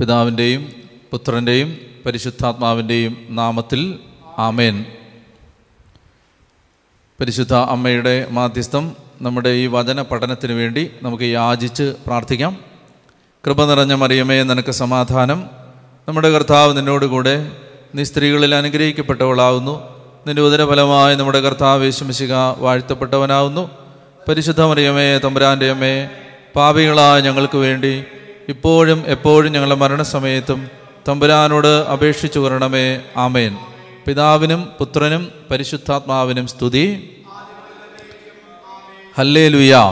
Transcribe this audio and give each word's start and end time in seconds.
പിതാവിന്റെയും 0.00 0.72
പുത്രന്റെയും 1.10 1.76
പരിശുദ്ധാത്മാവിന്റെയും 2.06 3.26
നാമത്തിൽ 3.30 3.98
ആമേൻ. 4.38 4.84
പരിശുദ്ധ 7.20 7.54
അമ്മയുടെ 7.54 8.26
മാധ്യസ്ഥം 8.30 8.96
നമ്മുടെ 9.22 9.48
ഈ 9.48 9.66
വചന 9.66 10.02
പഠനത്തിന് 10.02 10.52
വേണ്ടി 10.52 10.90
നമുക്ക് 11.02 11.24
യാചിച്ച് 11.24 11.94
പ്രാർത്ഥിക്കാം. 12.06 12.56
കൃപ 13.46 13.64
നിറഞ്ഞ 13.64 13.94
മറിയമേ 13.94 14.42
നിനക്ക് 14.42 14.70
സമാധാനം. 14.70 15.50
നമ്മുടെ 16.08 16.30
കർത്താവ് 16.30 16.76
നിന്നോടുകൂടെ 16.76 17.52
നീ 17.94 18.04
സ്ത്രീകളിൽ 18.04 18.54
അനുഗ്രഹിക്കപ്പെട്ടവളാവുന്നു. 18.54 19.82
നിന്റെ 20.26 20.42
ഉദരഫലമായി 20.42 21.16
നമ്മുടെ 21.16 21.40
കർത്താവ് 21.40 21.84
വിശമിശിക 21.84 22.32
വാഴ്ത്തപ്പെട്ടവനാവുന്നു. 22.34 23.70
പരിശുദ്ധ 24.28 24.60
മറിയമേ 24.60 25.18
തമ്പുരാന്റെ 25.18 25.70
അമ്മേ 25.70 26.08
പാപികളായ 26.56 27.20
ഞങ്ങൾക്ക് 27.20 27.58
വേണ്ടി 27.58 28.04
ഇപ്പോഴും 28.50 29.04
എപ്പോഴും 29.06 29.52
ഞങ്ങളുടെ 29.52 29.74
മരണസമയത്തും 29.74 30.68
തമ്പുരാനോട് 31.08 31.66
അപേക്ഷിച്ചു 31.66 32.38
കൊരണമേ 32.38 33.00
ആമേൻ. 33.16 33.56
പിതാവിനും 34.06 34.72
പുത്രനും 34.78 35.32
പരിശുദ്ധാത്മാവിനും 35.50 36.46
സ്തുതി. 36.46 37.16
ഹല്ലേ 39.18 39.48
ലുയാ 39.48 39.82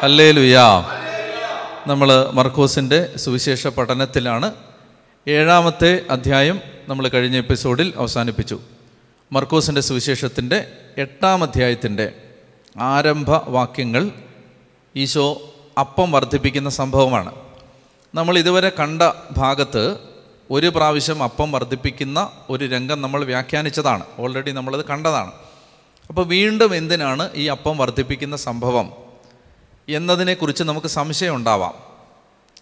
ഹല്ലേ 0.00 0.30
ലുയാ 0.30 0.66
നമ്മൾ 1.86 2.30
മർക്കോസിന്റെ 2.32 3.16
സുവിശേഷ 3.16 3.66
പഠനത്തിലാണ് 3.66 4.54
ഏഴാമത്തെ 5.28 6.00
അധ്യായം 6.10 6.60
നമ്മൾ 6.88 7.08
കഴിഞ്ഞ 7.08 7.36
എപ്പിസോഡിൽ 7.36 7.92
അവസാനിപ്പിച്ചു. 7.96 8.60
മർക്കോസിന്റെ 9.32 9.80
സുവിശേഷത്തിന്റെ 9.80 10.66
എട്ടാം 10.98 11.42
അധ്യായത്തിന്റെ 11.42 12.12
ആരംഭ 12.78 13.30
വാക്യങ്ങൾ 13.30 14.10
ഈശോ 14.96 15.26
അപ്പം 15.78 16.12
വർദ്ധിപ്പിക്കുന്ന 16.12 16.70
സംഭവമാണ്. 16.70 17.32
നമ്മൾ 18.14 18.38
ഇതുവരെ 18.38 18.68
കണ്ട 18.68 19.02
ഭാഗത്ത് 19.36 19.96
ഒരു 20.50 20.66
പ്രാവശ്യം 20.66 21.22
അപ്പം 21.22 21.52
വർദ്ധിപ്പിക്കുന്ന 21.52 22.32
ഒരു 22.50 22.64
രംഗം 22.64 23.02
നമ്മൾ 23.02 23.24
വ്യാഖ്യാനിച്ചതാണ്. 23.24 24.04
ഓൾറെഡി 24.18 24.50
നമ്മളത് 24.50 24.84
കണ്ടതാണ്. 24.84 25.32
അപ്പോൾ 26.08 26.26
വീണ്ടും 26.26 26.74
എന്തിനാണ് 26.74 27.30
ഈ 27.34 27.46
അപ്പം 27.46 27.78
വർദ്ധിപ്പിക്കുന്ന 27.78 28.36
സംഭവം 28.36 28.92
എന്നതിനെക്കുറിച്ച് 29.88 30.62
നമുക്ക് 30.62 30.86
സംശയം 30.86 31.34
ഉണ്ടാവാം. 31.34 31.74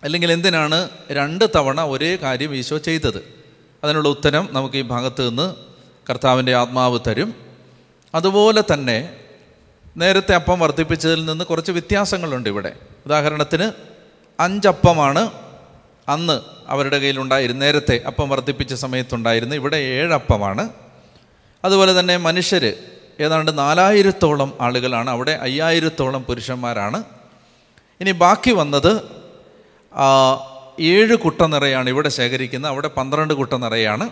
അല്ലെങ്കിൽ 0.03 0.33
എന്തിനാണ് 0.33 0.89
രണ്ട് 1.11 1.45
തവണ 1.57 1.85
ഒരേ 1.85 2.17
കാര്യം 2.17 2.55
ഈശോ 2.55 2.79
ചെയ്തത്? 2.79 3.35
അതിനുള്ള 3.85 4.09
ഉത്തരം 4.09 4.49
നമുക്ക് 4.53 4.77
ഈ 4.77 4.83
ഭാഗത്ത് 4.83 5.29
നിന്ന് 5.29 5.55
കർത്താവിന്റെ 6.11 6.55
ആത്മാവ് 6.55 6.99
തരും. 7.07 7.35
അതുപോലെ 8.15 8.63
തന്നെ 8.73 9.17
നേരത്തെ 9.97 10.35
അപ്പം 10.35 10.61
വർദ്ധിപ്പിച്ചതിൽ 10.61 11.25
നിന്ന് 11.25 11.45
കുറച്ച് 11.45 11.73
വ്യത്യാസങ്ങളുണ്ട് 11.73 12.49
ഇവിടെ. 12.49 12.77
ഉദാഹരണത്തിന് 13.07 13.96
അഞ്ചപ്പമാണ് 14.41 15.31
അന്ന് 16.09 16.41
അവരുടെ 16.69 16.99
കയ്യിലുണ്ടായിരുന്നു 16.99 17.67
നേരത്തെ 17.67 18.01
അപ്പം 18.07 18.29
വർദ്ധിപ്പിച്ച 18.29 18.75
സമയത്തുണ്ടായിരുന്നു 18.75 19.55
ഇവിടെ 19.55 19.77
ഏഴപ്പമാണ്. 19.77 20.69
അതുപോലെ 21.65 22.01
തന്നെ 22.01 22.17
മനുഷ്യർ 22.17 22.75
ഏതാണ്ട് 23.21 23.59
നാലായിരത്തോളം 23.59 24.53
ആളുകളാണ്. 24.61 25.11
അവിടെ 25.11 25.33
അയ്യായിരത്തോളം 25.33 26.23
പുരുഷന്മാരാണ്. 26.23 27.05
ഇനി 28.01 28.13
ബാക്കി 28.13 28.51
വന്നത് 28.51 29.03
ഏഴ് 30.81 31.17
കുട്ട 31.17 31.43
നിറയാണ് 31.43 31.89
ഇവിടെ 31.91 32.09
ശേഖരിക്കുന്നത്. 32.09 32.71
അവിടെ 32.71 32.89
പന്ത്രണ്ട് 32.89 33.35
കുട്ട 33.35 33.53
നിറയാണ്. 33.53 34.11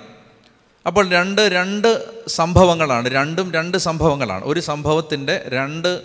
അപ്പോൾ 0.86 1.11
രണ്ട് 1.11 1.42
രണ്ട് 1.42 2.05
സംഭവങ്ങളാണ്. 2.28 3.09
രണ്ടും 3.09 3.53
രണ്ട് 3.53 3.78
സംഭവങ്ങളാണ്. 3.78 4.44
ഒരു 4.44 4.61
സംഭവത്തിന്റെ 4.61 5.44
രണ്ട് 5.48 6.03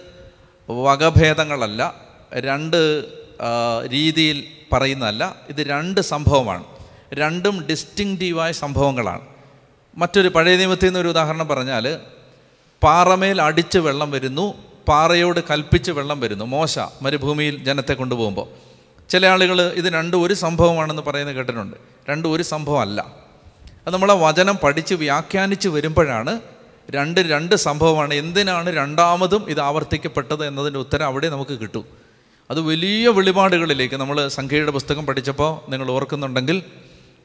വകഭേദങ്ങളല്ല 0.70 1.94
രണ്ട് 2.34 3.06
രീതിയിൽ 3.90 4.44
പറയുന്നതല്ല. 4.72 5.36
ഇത് 5.50 5.62
രണ്ട് 5.62 6.02
സംഭവമാണ്. 6.02 6.64
രണ്ടും 7.14 7.66
ഡിസ്റ്റിങ്റ്റീവായ 7.70 8.52
സംഭവങ്ങളാണ്. 8.52 9.22
മറ്റൊരു 9.98 10.28
പഴയ 10.28 10.58
നിയമത്തിൽ 10.58 10.86
നിന്ന് 10.86 11.00
ഒരു 11.00 11.08
ഉദാഹരണം 11.08 11.48
പറഞ്ഞാൽ 11.48 12.00
പാറമേൽ 12.84 13.42
അടിച്ച് 13.42 13.78
വെള്ളം 13.78 14.12
വരുന്നു 14.12 14.54
പാറയോട് 14.88 15.40
കൽപ്പിച്ച് 15.50 15.92
വെള്ളം 15.92 16.20
വരുന്നു. 16.20 16.46
മോശ 16.46 16.80
മരുഭൂമിയിൽ 17.02 17.64
ജനത്തെ 17.64 17.94
കൊണ്ടുപോകുമ്പോൾ. 17.94 18.48
ചില 19.10 19.26
ആളുകൾ 19.26 19.62
ഇത് 19.62 19.86
രണ്ടും 19.86 20.22
ഒരു 20.22 20.34
സംഭവമാണെന്ന് 20.34 21.02
പറയുന്നത് 21.02 21.36
കേട്ടിട്ടുണ്ട്. 21.36 21.78
രണ്ടും 22.10 22.32
ഒരു 22.32 22.44
സംഭവമല്ല. 22.44 23.02
അത് 23.88 23.94
നമ്മളെ 23.94 24.14
വചനം 24.14 24.56
പഠിച്ച് 24.56 24.96
വ്യാഖ്യാനിച്ച് 24.96 25.70
വരുമ്പോഴാണ് 25.70 26.42
രണ്ട് 26.92 27.20
രണ്ട് 27.20 27.56
സംഭവമാണ്. 27.56 28.14
എന്തിനാണ് 28.14 28.76
രണ്ടാമതും 28.76 29.50
ഇത് 29.50 29.60
ആവർത്തിക്കപ്പെട്ടത് 29.60 30.48
എന്നതിന്റെ 30.48 30.80
ഉത്തരം 30.80 31.06
അവിടെ 31.06 31.30
നമുക്ക് 31.30 31.60
കിട്ടും. 31.60 31.99
അത് 32.52 32.62
വലിയ 32.62 33.08
വെളിപാടുകളിലേക്ക് 33.08 33.96
നമ്മൾ 33.96 34.28
സംഖ്യയുടെ 34.28 34.72
പുസ്തകം 34.72 35.06
പഠിച്ചപ്പോൾ 35.06 35.72
നിങ്ങൾ 35.72 35.92
ഓർക്കുന്നുണ്ടെങ്കിൽ 35.92 36.64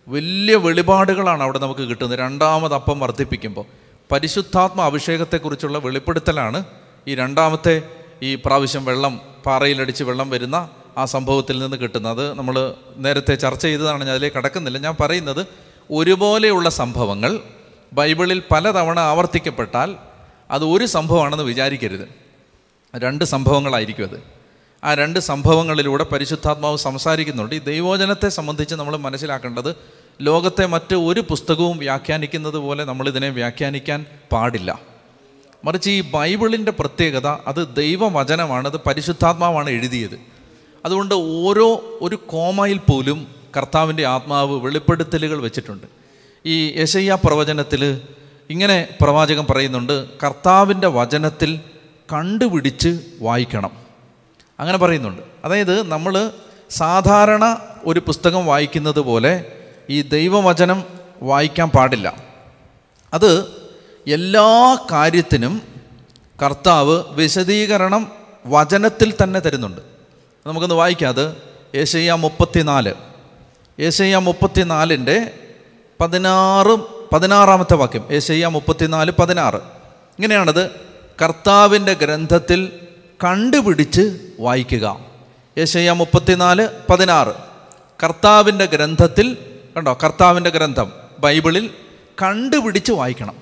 വലിയ 0.08 0.56
വെളിപാടുകളാണ് 0.56 1.42
അവിടെ 1.42 1.58
നമുക്ക് 1.58 1.80
കിട്ടുന്നത്. 1.80 2.18
രണ്ടാമത് 2.18 2.74
അപ്പം 2.74 3.00
വർദ്ധിപ്പിക്കുമ്പോൾ. 3.00 3.64
പരിശുദ്ധാത്മ 4.12 4.80
അഭിഷേകത്തെക്കുറിച്ചുള്ള 4.80 5.78
വെളിപ്പെടുത്തലാണ് 5.78 6.64
ഈ 7.08 7.14
രണ്ടാമത്തെ 7.14 7.82
ഈ 8.22 8.34
പ്രാവശ്യം 8.34 8.84
വെള്ളം 8.84 9.20
പാറയിലടിച്ച് 9.46 10.04
വെള്ളം 10.04 10.30
വരുന്ന 10.30 10.68
ആ 10.98 11.04
സംഭവത്തിൽ 11.04 11.58
നിന്ന് 11.58 11.76
കിട്ടുന്നത്. 11.76 12.26
അത് 12.26 12.38
നമ്മൾ 12.38 12.74
നേരത്തെ 12.96 13.34
ചർച്ച 13.34 13.62
ചെയ്തതാണ് 13.62 14.04
ഞാൻ 14.04 14.10
അതിലേക്ക് 14.10 14.36
കടക്കുന്നില്ല. 14.36 14.78
ഞാൻ 14.78 14.96
പറയുന്നത് 15.00 15.46
ഒരുപോലെയുള്ള 15.90 16.68
സംഭവങ്ങൾ 16.68 17.40
ബൈബിളിൽ 17.92 18.42
പലതവണ 18.50 19.00
ആവർത്തിക്കപ്പെട്ടാൽ 19.00 19.96
അത് 20.50 20.64
ഒരു 20.64 20.84
സംഭവമാണെന്ന് 20.84 21.44
വിചാരിക്കരുത്. 21.44 22.08
രണ്ട് 22.96 23.24
സംഭവങ്ങളായിരിക്കും 23.24 24.04
അത്. 24.04 24.33
ആ 24.84 24.94
രണ്ട് 24.94 25.20
സംഭവങ്ങളിലൂടെ 25.20 26.04
പരിശുദ്ധാത്മാവ് 26.04 26.76
സംസാരിക്കുന്നുണ്ട്. 26.76 27.54
ഈ 27.54 27.58
ദൈവോചനത്തെ 27.58 28.28
സംബന്ധിച്ച് 28.28 28.74
നമ്മൾ 28.74 28.96
മനസ്സിലാക്കേണ്ടത് 28.96 29.76
ലോകത്തെ 30.22 30.66
മറ്റ് 30.66 30.94
ഒരു 30.94 31.20
പുസ്തകവും 31.20 31.78
വ്യാഖ്യാനിക്കുന്നത് 31.78 32.54
പോലെ 32.54 32.84
നമ്മളിതിനെ 32.84 33.28
വ്യാഖ്യാനിക്കാൻ 33.28 34.06
പാടില്ല. 34.32 34.80
മറിച്ച് 35.64 35.90
ഈ 35.90 36.00
ബൈബിളിന്റെ 36.00 36.72
പ്രത്യേകത 36.72 37.26
അത് 37.26 37.76
ദൈവവചനമാണ് 37.76 38.68
അത് 38.68 38.76
പരിശുദ്ധാത്മാവാണ് 38.76 39.70
എഴുതിയത്. 39.70 40.20
അതുകൊണ്ട് 40.84 41.14
ഓരോ 41.14 41.98
ഒരു 42.02 42.16
കോമയിൽ 42.16 42.78
പോലും 42.78 43.26
കർത്താവിന്റെ 43.56 44.06
ആത്മാവ് 44.06 44.60
വെളിപ്പെടുത്തലുകൾ 44.60 45.40
വെച്ചിട്ടുണ്ട്. 45.40 45.86
ഈ 46.46 46.80
യശയ്യ 46.80 47.18
പ്രവചനത്തിൽ 47.24 48.00
ഇങ്ങനെ 48.50 48.88
പ്രവാചകൻ 49.00 49.46
പറയുന്നുണ്ട് 49.50 50.08
കർത്താവിന്റെ 50.18 50.86
വചനത്തിൽ 50.86 51.60
കണ്ടുപിടിച്ച് 52.12 52.98
വായിക്കണം. 53.20 53.83
അങ്ങനെ 54.60 54.78
പറയുന്നുണ്ട്. 54.78 55.22
അതായത് 55.44 55.88
നമ്മൾ 55.88 56.30
സാധാരണ 56.70 57.56
ഒരു 57.86 58.00
പുസ്തകം 58.00 58.46
വായിക്കുന്നത് 58.46 59.00
പോലെ 59.00 59.44
ഈ 59.90 60.02
ദൈവവചനം 60.02 60.84
വായിക്കാൻ 61.22 61.68
പാടില്ല. 61.68 62.22
അത് 63.14 63.50
എല്ലാ 64.08 64.78
കാര്യത്തിനും 64.92 65.62
കർത്താവ് 66.42 67.02
വിശദീകരണം 67.10 68.12
വചനത്തിൽ 68.46 69.14
തന്നെ 69.22 69.40
തരുന്നുണ്ട്. 69.40 69.80
നമുക്കൊന്ന് 70.46 70.74
വായിക്കാം 70.74 71.08
അത്. 71.08 71.36
ഏഷ്യ 71.74 72.12
മുപ്പത്തിനാല്. 72.12 72.94
ഏഷ്യ 73.80 74.16
മുപ്പത്തിനാലിന്റെ 74.16 75.34
പതിനാറും 76.00 76.88
പതിനാറാമത്തെ 77.12 77.74
വാക്യം. 77.74 78.06
ഏഷ്യ 78.10 78.46
മുപ്പത്തിനാല് 78.46 79.10
പതിനാറ്. 79.10 79.56
ഇങ്ങനെയാണത്. 79.56 80.70
കർത്താവിന്റെ 81.22 81.92
ഗ്രന്ഥത്തിൽ 81.92 82.80
കണ്ടുപിടിച്ച് 83.24 84.18
വായിക്കുക. 84.40 85.00
യേശയ്യ 85.58 85.92
മുപ്പത്തിനാല് 85.92 86.68
പതിനാറ്. 86.90 87.34
കർത്താവിന്റെ 88.04 88.64
ഗ്രന്ഥത്തിൽ 88.64 89.36
കണ്ടോ? 89.76 89.98
കർത്താവിന്റെ 90.04 90.50
ഗ്രന്ഥം 90.50 90.92
ബൈബിളിൽ 91.18 91.70
കണ്ടുപിടിച്ച് 92.22 92.92
വായിക്കണം. 92.92 93.34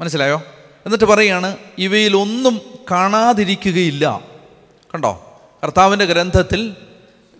മനസ്സിലായോ? 0.00 0.42
എന്നിട്ട് 0.86 1.04
പറയാണ് 1.04 1.56
ഇവയിലൊന്നും 1.78 2.60
കാണാതിരിക്കുകയില്ല. 2.90 4.20
കണ്ടോ? 4.94 5.40
കർത്താവിന്റെ 5.64 6.04
ഗ്രന്ഥത്തിൽ 6.04 6.74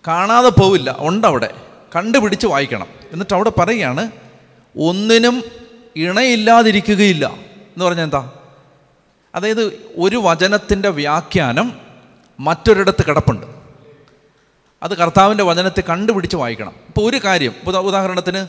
കാണാതെ 0.09 0.49
പോവില്ല. 0.49 0.97
ഉണ്ടവിടെ. 0.99 1.55
കണ്ടുപിടിച്ച് 1.97 2.47
വായിക്കണം. 2.47 2.87
എന്നിട്ട് 3.13 3.35
അവിടെ 3.35 3.51
പറയുകയാണ് 3.51 4.11
ഒന്നിനും 4.79 5.45
ഇണയില്ലാതിരിക്കുകയില്ല. 5.97 7.27
എന്ന് 7.27 7.85
പറഞ്ഞാൽ 7.85 8.05
എന്താ? 8.05 8.33
അതായത് 9.35 9.93
ഒരു 9.97 10.17
വചനത്തിന്റെ 10.17 10.89
വ്യാഖ്യാനം 10.89 11.73
മറ്റൊരിടത്ത് 12.41 13.05
കിടപ്പുണ്ട്. 13.09 13.47
അത് 14.83 14.97
കർത്താവിന്റെ 14.97 15.45
വചനത്തെ 15.45 15.81
കണ്ടുപിടിച്ച് 15.81 16.37
വായിക്കണം. 16.37 16.73
ഇപ്പോൾ 16.89 17.11
ഒരു 17.11 17.17
കാര്യം 17.17 17.55
ഉദാ- 17.67 17.83
ഉദാഹരണത്തിന് 17.83 18.47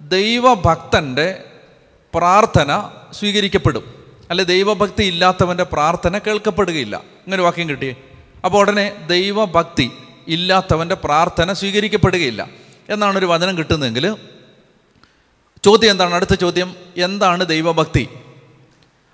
ദൈവഭക്തന്റെ 0.00 1.44
പ്രാർത്ഥന 2.14 2.90
സ്വീകരിക്കപ്പെടും. 3.12 4.04
അല്ലെ 4.30 4.44
ദൈവഭക്തി 4.44 5.02
ഇല്ലാത്തവന്റെ 5.02 5.64
പ്രാർത്ഥന 5.64 6.18
കേൾക്കപ്പെടുകയില്ല. 6.18 6.96
ഇങ്ങനെ 6.96 7.42
വാക്യം 7.42 7.68
കിട്ടിയേ 7.68 7.94
അപ്പോൾ 8.44 8.58
ഉടനെ 8.58 9.06
ദൈവഭക്തി 9.06 9.92
ഇല്ലാത്തവന്റെ 10.28 10.94
പ്രാർത്ഥന 10.94 11.52
സ്വീകരിക്കപ്പെടുകയില്ല. 11.52 12.48
എന്നാണ് 12.88 13.18
ഒരു 13.18 13.26
വചനം 13.26 13.58
കിട്ടുന്നതെങ്കിൽ 13.58 14.16
ചോദ്യം 15.64 15.90
എന്താണ്? 15.90 16.14
അടുത്ത 16.14 16.34
ചോദ്യം 16.34 16.74
എന്താണ് 16.96 17.46
ദൈവഭക്തി? 17.46 18.08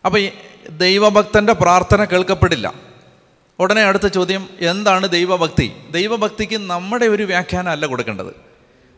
അപ്പോൾ 0.05 0.29
ദൈവഭക്തന്റെ 0.71 1.53
പ്രാർത്ഥന 1.53 2.05
കേൾക്കപ്പെടില്ല. 2.05 2.75
ഉടനെ 3.59 3.83
അടുത്ത 3.83 4.07
ചോദ്യം 4.07 4.49
എന്താണ് 4.61 5.09
ദൈവഭക്തി? 5.09 5.73
ദൈവഭക്തിക്ക് 5.91 6.59
നമ്മുടെ 6.59 7.07
ഒരു 7.07 7.23
വ്യാഖ്യാനം 7.23 7.71
അല്ല 7.71 7.87
കൊടുക്കേണ്ടത്. 7.87 8.35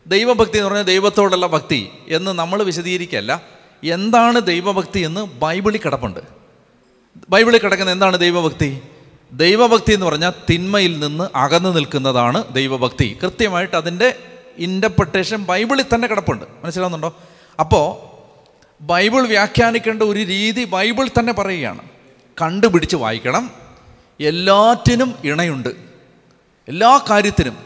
ദൈവഭക്തി 0.07 0.57
എന്ന് 0.57 0.65
പറഞ്ഞാൽ 0.65 0.83
ദൈവത്തോടുള്ള 0.83 1.47
ഭക്തി 1.47 1.89
എന്ന് 2.07 2.31
നമ്മൾ 2.31 2.63
വിശദീകരിക്കല്ല 2.63 3.41
എന്താണ് 3.83 4.41
ദൈവഭക്തി 4.41 4.99
എന്ന് 4.99 5.21
ബൈബിളിൽ 5.21 5.79
കിടപ്പുണ്ട്. 5.85 6.19
ബൈബിളിൽ 7.29 7.59
കിടക്കുന്ന 7.59 7.91
എന്താണ് 7.91 8.17
ദൈവഭക്തി? 8.17 8.81
ദൈവഭക്തി 9.33 9.93
എന്ന് 9.93 10.05
പറഞ്ഞാൽ 10.05 10.31
തിന്മയിൽ 10.49 10.99
നിന്ന് 10.99 11.37
അകന്നു 11.37 11.69
നിൽക്കുന്നതാണ് 11.69 12.43
ദൈവഭക്തി. 12.53 13.17
കൃത്യമായിട്ട് 13.23 13.75
അതിന്റെ 13.75 14.15
ഇന്റർപ്രിട്ടേഷൻ 14.57 15.43
ബൈബിളിൽ 15.43 15.85
തന്നെ 15.93 16.07
കിടപ്പുണ്ട്. 16.07 16.45
മനസ്സിലാവുന്നുണ്ടോ? 16.63 17.15
അപ്പോൾ 17.59 18.08
ബൈബിൾ 18.81 19.27
വ്യാഖ്യാനിക്കേണ്ട 19.27 20.03
ഒരു 20.03 20.19
രീതി 20.19 20.65
ബൈബിൾ 20.65 21.07
തന്നെ 21.07 21.33
പറയുകയാണ്. 21.33 21.81
കണ്ടുപിടിച്ച് 22.41 22.95
വായിക്കണം. 22.95 23.51
എല്ലാറ്റിനും 24.19 25.15
ഇണയുണ്ട്. 25.23 25.69
എല്ലാ 26.67 27.05
കാര്യത്തിനും 27.09 27.57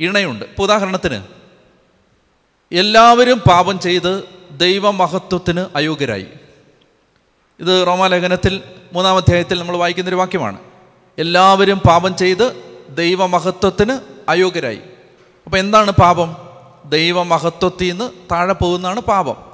ഇണയുണ്ട്. 0.00 0.44
ഇപ്പോൾ 0.44 0.62
ഉദാഹരണത്തിന് 0.62 1.22
എല്ലാവരും 2.72 3.38
പാപം 3.38 3.80
ചെയ്ത് 3.80 4.24
ദൈവമഹത്വത്തിന് 4.50 5.66
അയോഗ്യരായി. 5.76 6.26
ഇത് 7.60 7.84
റോമാലേഖനത്തിൽ 7.86 8.62
മൂന്നാം 8.92 9.16
അധ്യായത്തിൽ 9.16 9.58
നമ്മൾ 9.58 9.76
വായിക്കുന്നൊരു 9.76 10.16
വാക്യമാണ്. 10.16 10.58
എല്ലാവരും 11.18 11.78
പാപം 11.78 12.16
ചെയ്ത് 12.16 12.76
ദൈവമഹത്വത്തിന് 12.88 13.98
അയോഗ്യരായി. 14.28 14.80
അപ്പോൾ 15.44 15.56
എന്താണ് 15.56 15.90
പാപം? 15.90 16.36
ദൈവമഹത്വത്തിൽ 16.84 17.90
നിന്ന് 17.90 18.10
താഴെ 18.32 18.52
പോകുന്നതാണ് 18.52 19.00
പാപം. 19.00 19.47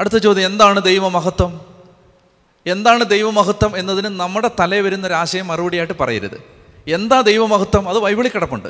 അടുത്ത 0.00 0.18
ചോദ്യം 0.18 0.46
എന്താണ് 0.46 0.82
ദൈവമഹത്വം? 0.82 1.60
എന്താണ് 2.66 3.04
ദൈവമഹത്വം 3.04 3.78
എന്നതിന് 3.78 4.08
നമ്മുടെ 4.08 4.50
തലയിൽ 4.60 4.82
വരുന്ന 4.82 5.06
ഒരാശയം 5.06 5.46
മറുപടിയായിട്ട് 5.46 5.94
പറയരുത്. 6.00 6.42
എന്താ 6.88 7.20
ദൈവമഹത്വം? 7.20 7.88
അത് 7.88 7.98
ബൈബിളിൽ 7.98 8.30
കിടപ്പുണ്ട്. 8.34 8.68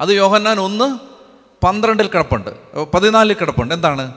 അത് 0.00 0.08
യോഹന്നാൻ 0.08 0.60
ഒന്ന് 0.60 0.98
പന്ത്രണ്ടിൽ 1.66 2.06
കിടപ്പുണ്ട്. 2.06 2.76
പതിനാലിൽ 2.94 3.34
കിടപ്പുണ്ട്. 3.34 3.74
എന്താണ്? 3.74 4.12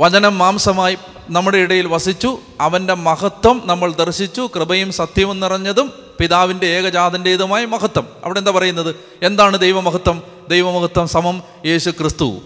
വചനം 0.00 0.38
മാംസമായി 0.38 0.98
നമ്മുടെ 1.28 1.58
ഇടയിൽ 1.58 1.86
വസിച്ചു. 1.86 2.38
അവന്റെ 2.60 2.94
മഹത്വം 2.94 3.62
നമ്മൾ 3.64 3.92
ദർശിച്ചു. 3.92 4.50
കൃപയും 4.54 4.92
സത്യവും 4.92 5.40
നിറഞ്ഞതും 5.40 5.92
പിതാവിന്റെ 6.20 6.66
ഏകജാതന്റേതുമായ 6.66 7.64
മഹത്വം. 7.64 8.06
അവിടെ 8.24 8.38
എന്താ 8.38 8.50
പറയുന്നത്? 8.50 8.94
എന്താണ് 9.22 9.58
ദൈവമഹത്വം? 9.58 10.22
ദൈവമഹത്വം 10.48 11.08
സമം 11.08 11.42
യേശു 11.66 11.90
ക്രിസ്തു 11.90 12.40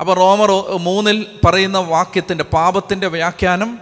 അപ്പോൾ 0.00 0.16
റോമർ 0.16 0.50
മൂന്നിൽ 0.78 1.26
പറയുന്ന 1.46 1.78
വാക്യത്തിന്റെ 1.78 2.44
പാപത്തിന്റെ 2.44 3.06
വ്യാഖ്യാനം 3.06 3.78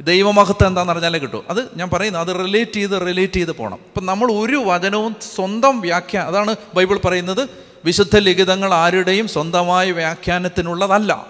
ദൈവമഹത്വം 0.00 0.66
എന്താണെന്ന് 0.66 0.92
പറഞ്ഞാലേ 0.92 1.18
കിട്ടും. 1.18 1.44
അത് 1.50 1.76
ഞാൻ 1.76 1.90
പറയുന്നത് 1.90 2.22
അത് 2.22 2.46
റിലേറ്റ് 2.46 2.72
ചെയ്ത് 2.72 2.90
റിലേറ്റ് 2.90 3.32
ചെയ്ത് 3.32 3.52
പോകണം 3.52 3.76
ഇപ്പം 3.76 4.06
നമ്മൾ 4.06 4.32
ഒരു 4.32 4.56
വചനവും 4.56 5.16
സ്വന്തം 5.34 5.80
വ്യാഖ്യാനം 5.80 6.28
അതാണ് 6.28 6.56
ബൈബിൾ 6.74 6.98
പറയുന്നത് 7.04 7.48
വിശുദ്ധ 7.84 8.18
ലിഖിതങ്ങൾ 8.18 8.74
ആരുടെയും 8.74 9.28
സ്വന്തമായ 9.28 9.92
വ്യാഖ്യാനത്തിനുള്ളതല്ല. 9.92 11.26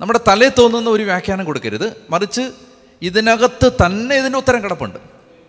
നമ്മുടെ 0.00 0.20
തലേ 0.28 0.50
തോന്നുന്ന 0.58 0.90
ഒരു 0.90 1.02
വ്യാഖ്യാനം 1.02 1.44
കൊടുക്കരുത്. 1.44 2.02
മറിച്ച് 2.10 2.50
ഇതിനകത്ത് 3.02 3.72
തന്നെ 3.86 4.16
ഇതിന് 4.16 4.36
ഉത്തരം 4.36 4.64
കിടപ്പുണ്ട്. 4.64 4.98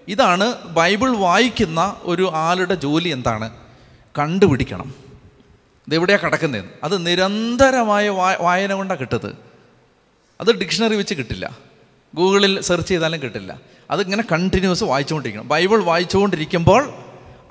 ഇതാണ് 0.08 0.54
ബൈബിൾ 0.64 1.18
വായിക്കുന്ന 1.18 1.96
ഒരു 2.04 2.32
ആളുടെ 2.34 2.76
ജോലി 2.76 3.10
എന്താണ്? 3.10 3.52
കണ്ടുപിടിക്കണം. 4.20 5.11
ഇതെവിടെയാണ് 5.88 6.22
കിടക്കുന്നതെന്ന്? 6.22 6.72
അത് 6.84 7.06
നിരന്തരമായ 7.08 8.10
വായന 8.42 8.74
കൊണ്ടാണ് 8.74 9.00
കിട്ടത് 9.00 9.36
അത് 10.42 10.52
ഡിക്ഷണറി 10.52 10.96
വെച്ച് 10.96 11.14
കിട്ടില്ല. 11.14 11.58
ഗൂഗിളിൽ 12.16 12.62
സെർച്ച് 12.62 12.90
ചെയ്താലും 12.90 13.22
കിട്ടില്ല. 13.22 13.60
അതിങ്ങനെ 13.92 14.24
കണ്ടിന്യൂസ് 14.32 14.84
വായിച്ചുകൊണ്ടിരിക്കണം. 14.84 15.48
ബൈബിൾ 15.48 15.84
വായിച്ചുകൊണ്ടിരിക്കുമ്പോൾ 15.84 16.94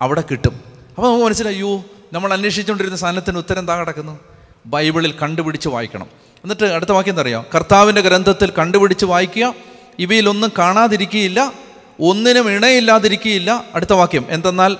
അവിടെ 0.00 0.24
കിട്ടും. 0.30 0.60
അപ്പോൾ 0.96 1.08
നമുക്ക് 1.08 1.24
മനസ്സിലായി 1.24 1.80
നമ്മൾ 2.12 2.32
അന്വേഷിച്ചുകൊണ്ടിരുന്ന 2.32 2.96
സാധനത്തിന് 2.96 3.38
ഉത്തരം 3.38 3.58
എന്താ 3.58 3.80
കിടക്കുന്നു? 3.80 4.18
ബൈബിളിൽ 4.66 5.12
കണ്ടുപിടിച്ച് 5.12 5.68
വായിക്കണം. 5.68 6.06
എന്നിട്ട് 6.44 6.64
അടുത്ത 6.64 6.90
വാക്യം 6.90 7.12
എന്താ 7.12 7.22
അറിയാം? 7.22 7.46
കർത്താവിന്റെ 7.54 8.00
ഗ്രന്ഥത്തിൽ 8.00 8.52
കണ്ടുപിടിച്ച് 8.58 9.04
വായിക്കുക. 9.04 9.54
ഇവയിലൊന്നും 9.98 10.52
കാണാതിരിക്കുകയില്ല. 10.58 11.52
ഒന്നിനും 12.00 12.50
ഇണയില്ലാതിരിക്കുകയില്ല. 12.50 13.64
അടുത്ത 13.74 13.92
വാക്യം 13.92 14.26
എന്തെന്നാൽ 14.28 14.76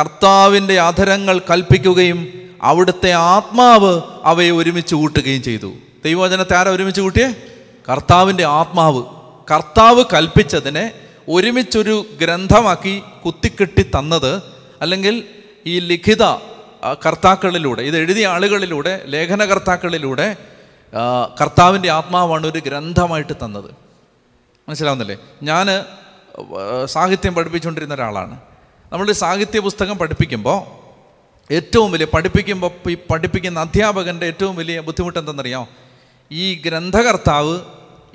കർത്താവിന്റെ 0.00 0.80
അധരങ്ങൾ 0.80 1.38
കൽപ്പിക്കുകയും 1.38 2.51
അവിടുത്തെ 2.62 3.12
ആത്മാവ് 3.12 4.00
അവയെ 4.24 4.50
ഒരുമിച്ച് 4.50 4.94
കൂട്ടുകയും 4.94 5.42
ചെയ്തു. 5.42 5.72
ദൈവവചനത്തെ 6.04 6.56
ആരാ 6.56 6.70
ഒരുമിച്ച് 6.70 7.00
കൂട്ടിയേ? 7.00 7.34
കർത്താവിന്റെ 7.88 8.44
ആത്മാവ്. 8.44 9.02
കർത്താവ് 9.50 10.04
കൽപ്പിച്ചതിനെ 10.12 10.92
ഒരുമിച്ചൊരു 11.28 12.06
ഗ്രന്ഥമാക്കി 12.20 13.02
കുത്തിക്കെട്ടി 13.24 13.82
തന്നത് 13.82 14.42
അല്ലെങ്കിൽ 14.80 15.24
ഈ 15.66 15.78
ലിഖിത 15.78 16.22
കർത്താക്കളിലൂടെ 17.06 17.82
ഇത് 17.82 17.96
എഴുതിയ 17.96 18.26
ആളുകളിലൂടെ 18.26 19.02
ലേഖനകർത്താക്കളിലൂടെ 19.06 20.36
കർത്താവിന്റെ 21.40 21.90
ആത്മാവാണ് 21.90 22.46
ഒരു 22.46 22.58
ഗ്രന്ഥമായിട്ട് 22.58 23.32
തന്നത്. 23.44 23.70
മനസ്സിലാവുന്നില്ലേ? 24.68 25.16
ഞാൻ 25.42 25.66
സാഹിത്യം 26.84 27.34
പഠിപ്പിച്ചുകൊണ്ടിരുന്ന 27.34 27.94
ഒരാളാണ്. 27.94 28.40
നമ്മൾ 28.92 29.12
സാഹിത്യ 29.12 29.60
പുസ്തകം 29.60 29.98
പഠിപ്പിക്കുമ്പോൾ 29.98 30.81
ഏറ്റവും 31.50 31.92
വലിയ 31.92 32.06
പഠിപ്പിക്കുമ്പോൾ 32.14 32.90
ഈ 32.90 32.96
പഠിപ്പിക്കുന്ന 33.10 33.60
അധ്യാപകന്റെ 33.60 34.26
ഏറ്റവും 34.26 34.56
വലിയ 34.56 34.80
ബുദ്ധിമുട്ട് 34.80 35.18
എന്തെന്നറിയാം 35.18 35.66
ഈ 36.32 36.54
ഗ്രന്ഥകർത്താവ് 36.54 37.60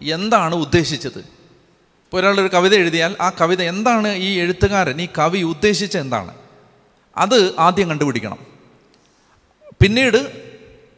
എന്താണ് 0.02 0.56
ഉദ്ദേശിച്ചത്? 0.56 1.20
ഇപ്പോൾ 1.20 2.18
ഒരാളൊരു 2.18 2.50
കവിത 2.54 2.74
എഴുതിയാൽ 2.74 3.16
ആ 3.22 3.30
കവിത 3.30 3.62
എന്താണ് 3.62 4.08
ഈ 4.08 4.40
എഴുത്തുകാരൻ 4.40 5.02
ഈ 5.02 5.08
കവി 5.18 5.40
ഉദ്ദേശിച്ച 5.40 5.98
എന്താണ്? 5.98 6.36
അത് 7.18 7.54
ആദ്യം 7.60 7.90
കണ്ടുപിടിക്കണം. 7.90 8.38
പിന്നീട് 9.82 10.48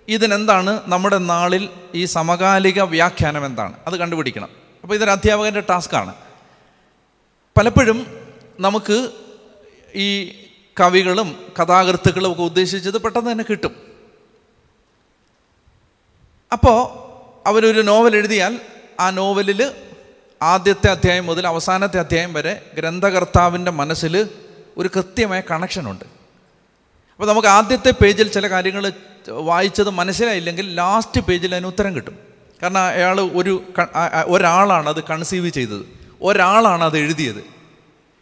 ഇതിനെന്താണ് 0.08 0.82
നമ്മുടെ 0.86 1.18
നാളിൽ 1.18 1.70
ഈ 1.96 2.06
സമകാലിക 2.06 2.82
വ്യാഖ്യാനം 2.82 3.46
എന്താണ്? 3.46 3.74
അത് 3.88 3.98
കണ്ടുപിടിക്കണം. 3.98 4.50
അപ്പോൾ 4.84 4.96
ഇതൊരു 4.96 5.10
അധ്യാപകന്റെ 5.10 5.60
ടാസ്ക്കാണ്. 5.60 6.14
പലപ്പോഴും 7.58 8.06
നമുക്ക് 8.60 9.10
ഈ 9.96 10.32
കവികളും 10.80 11.38
കഥാകൃത്തുക്കളും 11.62 12.32
ഒക്കെ 12.32 12.42
ഉദ്ദേശിച്ചത് 12.42 13.02
പെട്ടെന്ന് 13.02 13.32
തന്നെ 13.32 13.46
കിട്ടും. 13.50 13.76
അപ്പോൾ 16.52 17.10
അവരൊരു 17.48 17.82
നോവൽ 17.82 18.16
എഴുതിയാൽ 18.16 18.60
ആ 19.00 19.10
നോവലിൽ 19.10 19.72
ആദ്യത്തെ 20.42 20.88
അധ്യായം 20.92 21.26
മുതൽ 21.26 21.48
അവസാനത്തെ 21.48 22.00
അധ്യായം 22.00 22.34
വരെ 22.34 22.72
ഗ്രന്ഥകർത്താവിന്റെ 22.78 23.72
മനസ്സിൽ 23.72 24.30
ഒരു 24.78 24.90
കൃത്യമായ 24.96 25.42
കണക്ഷനുണ്ട് 25.52 26.06
അപ്പോൾ 26.06 27.28
നമുക്ക് 27.28 27.48
ആദ്യത്തെ 27.48 27.92
പേജിൽ 27.92 28.28
ചില 28.28 28.50
കാര്യങ്ങൾ 28.50 28.92
വായിച്ചത് 29.28 29.90
മനസ്സിലായില്ലെങ്കിൽ 29.90 30.76
ലാസ്റ്റ് 30.76 31.22
പേജിൽ 31.22 31.56
അതിന് 31.56 31.68
ഉത്തരം 31.68 31.96
കിട്ടും. 31.96 32.18
കാരണം 32.64 32.82
അയാൾ 32.82 33.22
ഒരു 33.22 33.64
ഒരാളാണ് 34.26 34.90
അത് 34.90 35.04
കൺസീവ് 35.04 35.50
ചെയ്തത്. 35.50 35.86
ഒരാളാണ് 36.22 36.84
അത് 36.84 36.98
എഴുതിയത്. 36.98 37.44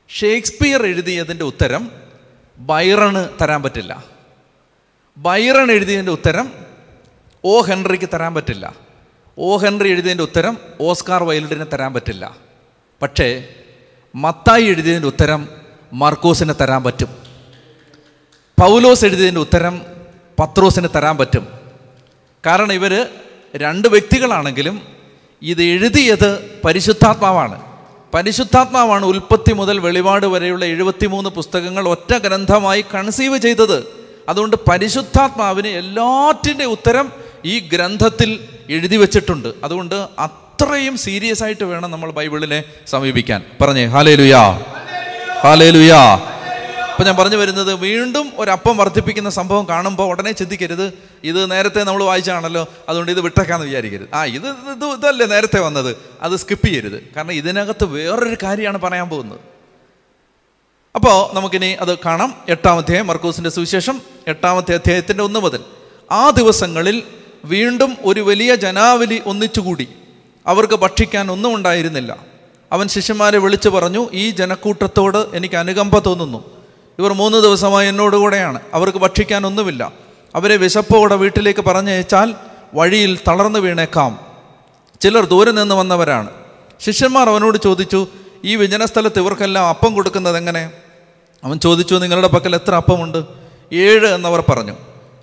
ഷേക്സ്പിയർ 0.10 0.86
എഴുതിയതിന്റെ 0.86 1.46
ഉത്തരം 1.46 1.92
ബൈറണ് 2.58 3.30
തരാൻ 3.42 3.64
പറ്റില്ല. 3.64 4.04
ബൈറൺ 5.18 5.72
എഴുതിയതിന്റെ 5.72 6.12
ഉത്തരം 6.12 6.54
ഓ 7.46 7.62
ഹെൻറിക്ക് 7.62 8.10
തരാൻ 8.14 8.34
പറ്റില്ല. 8.34 8.76
ഓ 9.40 9.58
ഹെൻറി 9.58 9.90
എഴുതിയതിന്റെ 9.90 10.24
ഉത്തരം 10.24 10.58
ഓസ്കാർ 10.82 11.24
വൈൽഡിന് 11.24 11.66
തരാൻ 11.74 11.94
പറ്റില്ല. 11.94 12.38
പക്ഷേ 13.02 13.50
മത്തായി 14.16 14.64
എഴുതിയതിന്റെ 14.64 15.08
ഉത്തരം 15.08 15.50
മാർക്കോസിന് 15.94 16.54
തരാൻ 16.62 16.84
പറ്റും. 16.84 17.08
പൗലോസ് 18.60 19.06
എഴുതിയതിന്റെ 19.06 19.42
ഉത്തരം 19.42 19.82
പത്രോസിന് 20.40 20.88
തരാൻ 20.96 21.18
പറ്റും. 21.18 21.48
കാരണം 22.46 22.74
ഇവർ 22.74 23.08
രണ്ട് 23.56 23.88
വ്യക്തികളാണെങ്കിലും 23.88 24.82
ഇത് 25.42 25.64
എഴുതിയത് 25.64 26.60
പരിശുദ്ധാത്മാവാണ്. 26.66 27.67
പരിശുദ്ധാത്മാവാണ് 28.14 29.06
ഉൽപ്പത്തി 29.06 29.54
മുതൽ 29.54 29.80
വെളിപാട് 29.80 30.26
വരെയുള്ള 30.26 30.66
എഴുപത്തിമൂന്ന് 30.66 31.30
പുസ്തകങ്ങൾ 31.30 31.88
ഒറ്റ 31.88 32.18
ഗ്രന്ഥമായി 32.18 32.86
കൺസീവ് 32.94 33.38
ചെയ്തത്. 33.38 33.88
അതുകൊണ്ട് 34.30 34.56
പരിശുദ്ധാത്മാവിന് 34.70 35.68
എല്ലാറ്റിന്റെ 35.68 36.66
ഉത്തരം 36.66 37.12
ഈ 37.46 37.60
ഗ്രന്ഥത്തിൽ 37.60 38.40
എഴുതി 38.70 38.96
വെച്ചിട്ടുണ്ട്. 38.96 39.50
അതുകൊണ്ട് 39.64 39.96
അത്രയും 40.20 40.98
സീരിയസ് 40.98 41.44
ആയിട്ട് 41.44 41.64
വേണം 41.64 41.92
നമ്മൾ 41.92 42.12
ബൈബിളിനെ 42.12 42.64
സമീപിക്കാൻ. 42.88 43.44
പറഞ്ഞേ 43.62 43.86
ഹാലേ 43.86 44.16
ലുയാ 44.16 44.52
ഹാലേ 45.44 45.70
ലുയാ 45.70 46.02
അപ്പം 46.98 47.06
ഞാൻ 47.06 47.16
പറഞ്ഞു 47.16 47.36
വരുന്നത് 47.36 47.74
വീണ്ടും 47.74 48.32
ഒരു 48.38 48.52
അപ്പം 48.52 48.78
വർദ്ധിപ്പിക്കുന്ന 48.78 49.30
സംഭവം 49.30 49.68
കാണുമ്പോൾ 49.68 50.08
ഉടനെ 50.08 50.32
ചിന്തിക്കരുത്. 50.32 50.94
ഇത് 51.24 51.52
നേരത്തെ 51.52 51.84
നമ്മൾ 51.84 52.04
വായിച്ചാണല്ലോ 52.04 52.68
അതുകൊണ്ട് 52.90 53.12
ഇത് 53.12 53.22
വിട്ടേക്കാന്ന് 53.22 53.66
വിചാരിക്കരുത്. 53.66 54.08
ആ 54.14 54.26
ഇത് 54.26 54.50
ഇത് 54.50 54.86
ഇതല്ലേ 54.86 55.26
നേരത്തെ 55.26 55.60
വന്നത്. 55.60 55.96
അത് 56.22 56.36
സ്കിപ്പ് 56.36 56.66
ചെയ്യരുത്. 56.66 57.10
കാരണം 57.16 57.32
ഇതിനകത്ത് 57.32 57.84
വേറൊരു 57.84 58.36
കാര്യമാണ് 58.44 58.78
പറയാൻ 58.78 59.10
പോകുന്നത്. 59.10 59.40
അപ്പോൾ 60.96 61.36
നമുക്കിനി 61.36 61.66
അത് 61.66 61.98
കാണാം. 61.98 62.36
എട്ടാം 62.50 62.78
അധ്യായം 62.78 63.08
മർക്കൂസിന്റെ 63.08 63.50
സുവിശേഷം 63.50 64.02
എട്ടാമത്തെ 64.28 64.74
അധ്യായത്തിന്റെ 64.74 65.24
ഒന്ന് 65.24 65.40
മുതൽ. 65.40 65.60
ആ 66.12 66.30
ദിവസങ്ങളിൽ 66.30 67.04
വീണ്ടും 67.46 67.98
ഒരു 68.04 68.22
വലിയ 68.22 68.56
ജനാവലി 68.56 69.22
ഒന്നിച്ചുകൂടി. 69.26 69.88
അവർക്ക് 70.48 70.74
ഭക്ഷിക്കാൻ 70.74 71.32
ഒന്നും 71.32 71.56
ഉണ്ടായിരുന്നില്ല. 71.56 72.18
അവൻ 72.72 72.88
ശിഷ്യന്മാരെ 72.88 73.38
വിളിച്ചു 73.38 73.70
പറഞ്ഞു 73.70 74.10
ഈ 74.14 74.30
ജനക്കൂട്ടത്തോട് 74.30 75.18
എനിക്ക് 75.34 75.56
അനുകമ്പ 75.56 76.00
തോന്നുന്നു. 76.00 76.57
ഇവർ 77.00 77.14
മൂന്ന് 77.14 77.38
ദിവസമായി 77.38 77.88
എന്നോടുകൂടെയാണ് 77.88 78.60
അവർക്ക് 78.74 78.98
ഭക്ഷിക്കാനൊന്നുമില്ല. 78.98 79.92
അവരെ 80.36 80.58
വിശപ്പോടെ 80.58 81.16
വീട്ടിലേക്ക് 81.16 81.60
പറഞ്ഞയച്ചാൽ 81.60 82.36
വഴിയിൽ 82.74 83.20
തളർന്നു 83.28 83.60
വീണേക്കാം. 83.60 84.20
ചിലർ 85.02 85.26
ദൂരെ 85.26 85.52
നിന്ന് 85.52 85.76
വന്നവരാണ്. 85.76 86.30
ശിഷ്യന്മാർ 86.80 87.30
അവനോട് 87.30 87.58
ചോദിച്ചു 87.58 88.08
ഈ 88.46 88.56
വിജനസ്ഥലത്ത് 88.56 89.20
ഇവർക്കെല്ലാം 89.20 89.66
അപ്പം 89.66 89.94
കൊടുക്കുന്നത് 89.94 90.38
എങ്ങനെ? 90.38 90.72
അവൻ 91.44 91.60
ചോദിച്ചു 91.60 91.96
നിങ്ങളുടെ 91.96 92.28
പക്കൽ 92.28 92.56
എത്ര 92.56 92.76
അപ്പമുണ്ട്? 92.76 93.24
ഏഴ് 93.74 94.08
എന്നവർ 94.08 94.44
പറഞ്ഞു. 94.50 94.76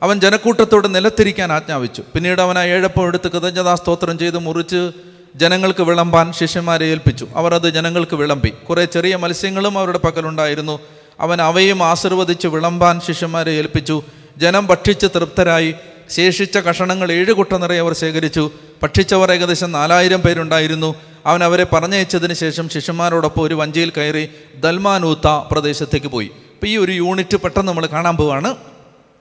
അവൻ 0.02 0.20
ജനക്കൂട്ടത്തോട് 0.20 0.94
നിലത്തിരിക്കാൻ 0.94 1.52
ആജ്ഞാപിച്ചു. 1.52 2.02
പിന്നീട് 2.14 2.40
അവൻ 2.40 2.58
ആ 2.58 2.64
ഏഴപ്പം 2.64 3.06
എടുത്ത് 3.06 3.30
കൃതജ്ഞതാ 3.30 3.74
സ്തോത്രം 3.74 4.18
ചെയ്ത് 4.18 4.38
മുറിച്ച് 4.38 4.90
ജനങ്ങൾക്ക് 5.36 5.82
വിളമ്പാൻ 5.82 6.32
ശിഷ്യന്മാരെ 6.32 6.86
ഏൽപ്പിച്ചു. 6.86 7.26
അവർ 7.36 7.54
അത് 7.54 7.70
ജനങ്ങൾക്ക് 7.70 8.16
വിളമ്പി. 8.16 8.48
കുറേ 8.48 8.84
ചെറിയ 8.84 9.16
മത്സ്യങ്ങളും 9.16 9.78
അവരുടെ 9.78 9.98
പക്കലുണ്ടായിരുന്നു. 9.98 10.78
അവൻ 11.20 11.42
അവയും 11.42 11.82
ആശീർവദിച്ച് 11.82 12.48
വിളമ്പാൻ 12.48 13.00
ശിഷ്യന്മാരെ 13.00 13.52
ഏൽപ്പിച്ചു. 13.52 14.02
ജനം 14.36 14.66
ഭക്ഷിച്ച് 14.66 15.06
തൃപ്തരായി. 15.06 15.74
ശേഷിച്ച 16.10 16.58
കഷണങ്ങൾ 16.58 17.12
ഏഴ് 17.12 17.32
കുട്ട 17.32 17.52
നിറയെ 17.52 17.80
അവർ 17.80 17.92
ശേഖരിച്ചു. 17.92 18.50
ഭക്ഷിച്ചവർ 18.82 19.32
ഏകദേശം 19.32 19.72
നാലായിരം 19.72 20.20
പേരുണ്ടായിരുന്നു. 20.20 20.94
അവൻ 21.26 21.44
അവരെ 21.44 21.64
പറഞ്ഞയച്ചതിന് 21.64 22.34
ശേഷം 22.34 22.68
ശിഷ്യന്മാരോടൊപ്പം 22.68 23.42
ഒരു 23.42 23.54
വഞ്ചിയിൽ 23.54 23.92
കയറി 23.96 24.28
ദൽമാനൂത്ത 24.56 25.28
പ്രദേശത്തേക്ക് 25.50 26.06
പോയി. 26.06 26.26
അപ്പോൾ 26.26 26.66
ഈ 26.66 26.76
ഒരു 26.76 26.92
യൂണിറ്റ് 26.92 27.36
പെട്ടെന്ന് 27.36 27.68
നമ്മൾ 27.68 27.86
കാണാൻ 27.86 28.16
പോവാണ്. 28.16 28.56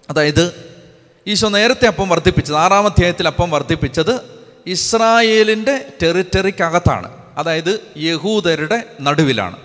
അതായത് 0.09 0.53
ഈശോ 1.27 1.49
നേരത്തെ 1.49 1.87
അപ്പം 1.87 2.09
വർദ്ധിപ്പിച്ചത് 2.09 2.55
ആറാം 2.55 2.85
അധ്യായത്തിൽ 2.85 3.27
അപ്പം 3.27 3.51
വർദ്ധിപ്പിച്ചത് 3.51 4.19
ഇസ്രായേലിന്റെ 4.67 5.85
ടെറിറ്ററിക്കകത്താണ് 6.03 7.11
അതായത് 7.37 7.79
യഹൂദരുടെ 7.97 8.83
നടുവിലാണ്. 9.01 9.55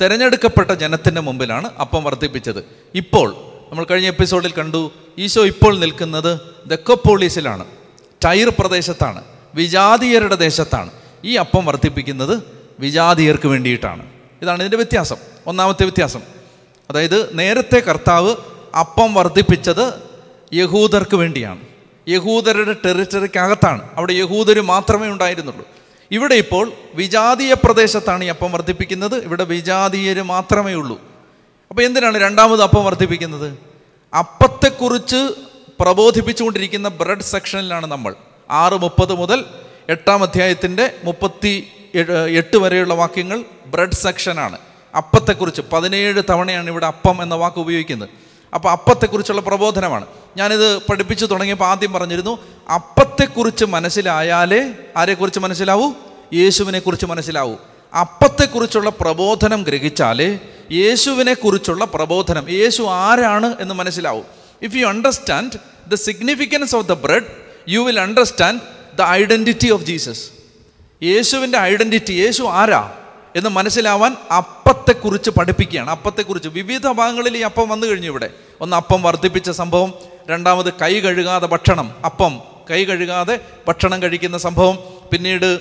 തിരഞ്ഞെടുക്കപ്പെട്ട 0.00 0.70
ജനത്തിന്റെ 0.70 1.20
മുമ്പിലാണ് 1.20 1.70
അപ്പം 1.80 2.04
വർദ്ധിപ്പിച്ചത്. 2.04 2.64
ഇപ്പോൾ 2.94 3.34
നമ്മൾ 3.70 3.86
കഴിഞ്ഞ 3.90 4.06
എപ്പിസോഡിൽ 4.06 4.52
കണ്ടു 4.52 4.92
ഈശോ 5.18 5.46
ഇപ്പോൾ 5.46 5.78
നിൽക്കുന്നത് 5.78 6.40
ദക്കോപ്പോളീസിലാണ്. 6.66 7.64
ടൈർ 8.24 8.48
പ്രദേശത്താണ്. 8.58 9.24
വിജാതീയരുടെ 9.54 10.34
ദേശത്താണ്. 10.34 10.90
ഈ 11.24 11.36
അപ്പം 11.36 11.66
വർദ്ധിപ്പിക്കുന്നത് 11.66 12.42
വിജാതീയർക്ക് 12.80 13.48
വേണ്ടിയിട്ടാണ്. 13.48 14.06
ഇതാണ് 14.42 14.60
ഇതിന്റെ 14.60 14.76
വ്യത്യാസം. 14.76 15.16
ഒന്നാമത്തെ 15.46 15.82
വ്യത്യാസം. 15.82 16.20
അതായത് 16.90 17.38
നേരത്തെ 17.38 17.80
കർത്താവ് 17.80 18.36
അപ്പം 18.80 19.14
വർദ്ധിപ്പിച്ചത് 19.14 19.92
യഹൂദർക്ക് 20.52 21.16
വേണ്ടിയാണ്. 21.16 21.60
യഹൂദരുടെ 22.08 22.72
ടെറിറ്ററിക്കകത്താണ് 22.72 23.88
അവിടെ 23.96 24.12
യഹൂദർ 24.12 24.60
മാത്രമേ 24.60 25.08
ഉണ്ടായിരുന്നുള്ളൂ. 25.08 25.68
ഇവിടെ 26.10 26.34
ഇപ്പോൾ 26.34 26.72
വിജാതീയ 26.94 27.54
പ്രദേശത്താണ് 27.54 28.24
ഈ 28.24 28.26
അപ്പം 28.26 28.52
വർദ്ധിപ്പിക്കുന്നത്. 28.52 29.14
ഇവിടെ 29.24 29.44
വിജാതീയർ 29.44 30.22
മാത്രമേ 30.22 30.74
ഉള്ളൂ. 30.74 31.00
അപ്പോൾ 31.70 31.82
എന്തിനാണ് 31.82 32.18
രണ്ടാമത് 32.20 32.62
അപ്പം 32.62 32.84
വർദ്ധിപ്പിക്കുന്നത്? 32.84 33.58
അപ്പത്തെക്കുറിച്ച് 34.14 35.30
പ്രബോധിപ്പിച്ചുകൊണ്ടിരിക്കുന്ന 35.80 36.88
ബ്രെഡ് 36.88 37.20
സെക്ഷനിലാണ് 37.20 37.86
നമ്മൾ. 37.86 38.14
ആറ് 38.50 38.72
മുപ്പത് 38.72 39.12
മുതൽ 39.12 39.44
എട്ടാം 39.88 40.22
അധ്യായത്തിന്റെ 40.22 40.94
മുപ്പത്തി 41.04 41.68
എട്ട് 42.36 42.56
വരെയുള്ള 42.56 42.94
വാക്യങ്ങൾ 42.94 43.44
ബ്രെഡ് 43.66 43.92
സെക്ഷനാണ്. 43.92 44.58
അപ്പത്തെക്കുറിച്ച് 44.96 45.62
പതിനേഴ് 45.72 46.22
തവണയാണ് 46.30 46.70
ഇവിടെ 46.70 46.86
അപ്പം 46.86 47.22
എന്ന 47.22 47.34
വാക്ക് 47.34 47.58
ഉപയോഗിക്കുന്നത്. 47.58 48.08
അപ്പോൾ 48.54 48.70
അപ്പത്തെക്കുറിച്ചുള്ള 48.70 49.40
പ്രബോധനമാണ്. 49.40 50.06
ഞാനിത് 50.36 50.78
പഠിപ്പിച്ചു 50.78 51.26
തുടങ്ങിയപ്പോൾ 51.26 51.64
ആദ്യം 51.64 51.92
പറഞ്ഞിരുന്നു 51.92 52.38
അപ്പത്തെക്കുറിച്ച് 52.74 53.64
മനസ്സിലായാലേ 53.64 54.74
ആരെക്കുറിച്ച് 54.96 55.40
മനസ്സിലാവൂ? 55.40 55.92
യേശുവിനെക്കുറിച്ച് 56.34 57.06
മനസ്സിലാവൂ. 57.06 57.54
അപ്പത്തെക്കുറിച്ചുള്ള 58.00 58.90
പ്രബോധനം 58.90 59.62
ഗ്രഹിച്ചാലേ 59.62 60.38
യേശുവിനെക്കുറിച്ചുള്ള 60.72 61.84
പ്രബോധനം 61.84 62.50
യേശു 62.50 62.82
ആരാണ് 62.82 63.56
എന്ന് 63.60 63.74
മനസ്സിലാവും. 63.74 64.24
If 64.62 64.76
you 64.76 64.86
understand 64.86 65.58
the 65.90 65.94
significance 65.94 66.76
of 66.76 66.88
the 66.88 66.92
bread 66.92 67.24
you 67.68 67.80
will 67.80 68.00
understand 68.00 68.60
the 68.96 69.02
identity 69.02 69.70
of 69.70 69.82
Jesus 69.82 70.30
യേശുവിന്റെ 71.02 71.58
ഐഡന്റിറ്റി 71.58 72.12
യേശു 72.12 72.42
ആരാ? 72.42 72.97
എന്ന് 73.36 73.50
മനസ്സിലാവാൻ 73.50 74.16
അപ്പത്തെക്കുറിച്ച് 74.36 75.30
പഠിപ്പിക്കുകയാണ്. 75.30 75.90
അപ്പത്തെക്കുറിച്ച് 75.90 76.48
വിവിധ 76.48 76.86
ഭാഗങ്ങളിൽ 76.86 77.36
ഈ 77.36 77.40
അപ്പം 77.40 77.68
വന്നു 77.68 77.86
കഴിഞ്ഞു 77.86 78.06
ഇവിടെ. 78.06 78.30
ഒന്ന് 78.60 78.76
അപ്പം 78.76 79.02
വർദ്ധിപ്പിച്ച 79.02 79.50
സംഭവം 79.50 79.92
രണ്ടാമത് 80.30 80.72
കൈ 80.72 81.00
കഴുകാതെ 81.00 81.46
ഭക്ഷണം 81.46 81.94
അപ്പം 82.04 82.38
കൈ 82.70 82.84
കഴുകാതെ 82.84 83.40
ഭക്ഷണം 83.68 84.02
കഴിക്കുന്ന 84.02 84.38
സംഭവം 84.38 84.78
പിന്നീട് 85.12 85.60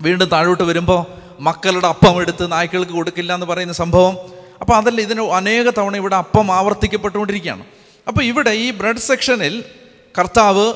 വീണ്ടും 0.00 0.28
താഴോട്ട് 0.28 0.62
വരുമ്പോൾ 0.62 1.06
മക്കളുടെ 1.40 1.86
അപ്പം 1.86 2.20
എടുത്ത് 2.20 2.52
നായ്ക്കൾക്ക് 2.52 2.92
കൊടുക്കില്ല 2.92 3.34
എന്ന് 3.34 3.46
പറയുന്ന 3.46 3.72
സംഭവം. 3.72 4.16
അപ്പോൾ 4.60 4.76
അതല്ല 4.76 5.00
ഇതിന് 5.00 5.22
അനേക 5.22 5.70
തവണ 5.70 5.96
ഇവിടെ 5.96 6.16
അപ്പം 6.16 6.52
ആവർത്തിക്കപ്പെട്ടുകൊണ്ടിരിക്കുകയാണ്. 6.52 7.64
അപ്പോൾ 8.08 8.22
ഇവിടെ 8.22 8.50
ഈ 8.50 8.70
ബ്രെഡ് 8.70 8.96
സെക്ഷനിൽ 8.96 9.64
കർത്താവ് 10.18 10.74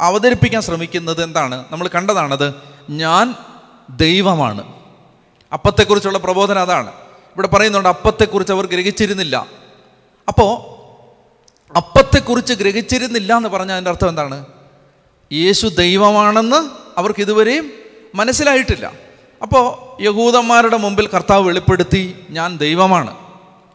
അവതരിപ്പിക്കാൻ 0.00 0.62
ശ്രമിക്കുന്നത് 0.62 1.24
എന്താണ്? 1.24 1.64
നമ്മൾ 1.70 1.90
കണ്ടതാണത് 1.94 2.54
ഞാൻ 2.90 3.34
ദൈവമാണ്. 3.90 4.81
അപ്പത്തെക്കുറിച്ചുള്ള 5.52 6.18
പ്രബോധനം 6.18 6.60
അതാണ്. 6.60 6.90
ഇവിടെ 7.34 7.46
പറയുന്നുണ്ട് 7.46 7.88
അപ്പത്തെക്കുറിച്ച് 7.88 8.52
അവർ 8.52 8.66
ഗ്രഹിച്ചിരുന്നില്ല. 8.66 9.46
അപ്പോൾ 10.28 10.72
അപ്പത്തെക്കുറിച്ച് 11.76 12.54
ഗ്രഹിച്ചിരുന്നില്ല 12.54 13.36
എന്ന് 13.36 13.48
പറഞ്ഞാൽ 13.48 13.74
അതിന്റെ 13.74 13.90
അർത്ഥം 13.90 14.08
എന്താണ്? 14.08 14.46
യേശു 15.32 15.66
ദൈവമാണെന്ന് 15.66 16.70
അവർക്ക് 16.98 17.20
ഇതുവരെയും 17.20 17.72
മനസ്സിലായിട്ടില്ല. 18.14 18.92
അപ്പോൾ 19.42 20.02
യഹൂദന്മാരുടെ 20.02 20.76
മുമ്പിൽ 20.76 21.06
കർത്താവ് 21.06 21.48
വെളിപ്പെടുത്തി 21.48 22.26
ഞാൻ 22.30 22.56
ദൈവമാണ്. 22.56 23.16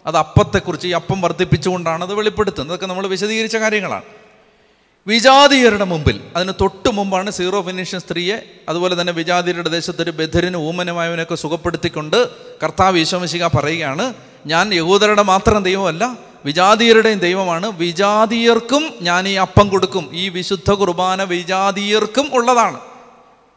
അത് 0.05 0.17
അപ്പത്തെക്കുറിച്ച് 0.17 0.87
ഈ 0.87 0.91
അപ്പം 0.91 1.21
വർദ്ധിപ്പിച്ചുകൊണ്ടാണ് 1.21 2.03
അത് 2.03 2.13
വെളിപ്പെടുത്തുന്നത്. 2.13 2.69
അതൊക്കെ 2.69 2.85
നമ്മൾ 2.85 3.07
വിശദീകരിച്ച 3.07 3.57
കാര്യങ്ങളാണ്. 3.57 4.03
വിജാതീയരുടെ 5.07 5.83
മുമ്പിൽ. 5.83 6.21
അതിന് 6.35 6.53
തൊട്ട് 6.61 6.89
മുമ്പാണ് 6.89 7.31
സീറോ 7.31 7.61
ഫിനിഷ്യൻ 7.61 7.99
സ്ത്രീയെ 7.99 8.43
അതുപോലെ 8.69 9.01
തന്നെ 9.01 9.13
വിജാതീയരുടെ 9.13 9.69
ദേശത്തൊരു 9.69 10.11
ബദ്ധരനും 10.11 10.59
ഊമനുമായവനൊക്കെ 10.59 11.35
സുഖപ്പെടുത്തിക്കൊണ്ട് 11.35 12.27
കർത്താവ് 12.63 12.99
ഈശോമിശിക 12.99 13.47
പറയുകയാണ് 13.47 14.13
ഞാൻ 14.45 14.73
യഹൂദരുടെ 14.73 15.21
മാത്രം 15.21 15.63
ദൈവമല്ല 15.63 16.17
വിജാതീയരുടെയും 16.45 17.19
ദൈവമാണ്. 17.19 17.67
വിജാതീയർക്കും 17.67 18.93
ഞാൻ 19.01 19.27
ഈ 19.27 19.33
അപ്പം 19.33 19.69
കൊടുക്കും. 19.69 20.09
ഈ 20.13 20.29
വിശുദ്ധ 20.29 20.71
കുർബാന 20.71 21.23
വിജാതീയർക്കും 21.23 22.29
ഉള്ളതാണ്. 22.33 22.79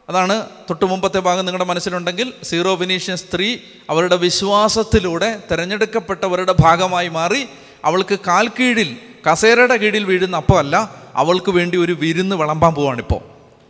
അതാണ് 0.09 0.45
തൊട്ട് 0.69 0.85
മുമ്പത്തെ 0.85 1.19
ഭാഗം 1.19 1.45
നിങ്ങളുടെ 1.45 1.65
മനസ്സിലുണ്ടെങ്കിൽ 1.65 2.33
സീറോ 2.43 2.75
ഫിനീഷ്യൻ 2.75 3.17
സ്ത്രീ 3.17 3.57
അവരുടെ 3.89 4.15
വിശ്വാസത്തിലൂടെ 4.15 5.39
തിരഞ്ഞെടുക്കപ്പെട്ടവരുടെ 5.51 6.55
ഭാഗമായി 6.59 7.07
മാറി 7.07 7.47
അവൾക്ക് 7.85 8.19
കാൽ 8.27 8.47
കീഴിൽ 8.47 8.97
കസേരയുടെ 9.31 9.75
കീഴിൽ 9.75 10.03
വീഴുന്ന 10.03 10.35
അപ്പമല്ല 10.35 11.00
അവൾക്ക് 11.15 11.51
വേണ്ടി 11.51 11.77
ഒരു 11.77 11.93
വിരുന്ന് 11.93 12.35
വിളമ്പാൻ 12.35 12.73
പോവാണിപ്പോൾ 12.73 13.19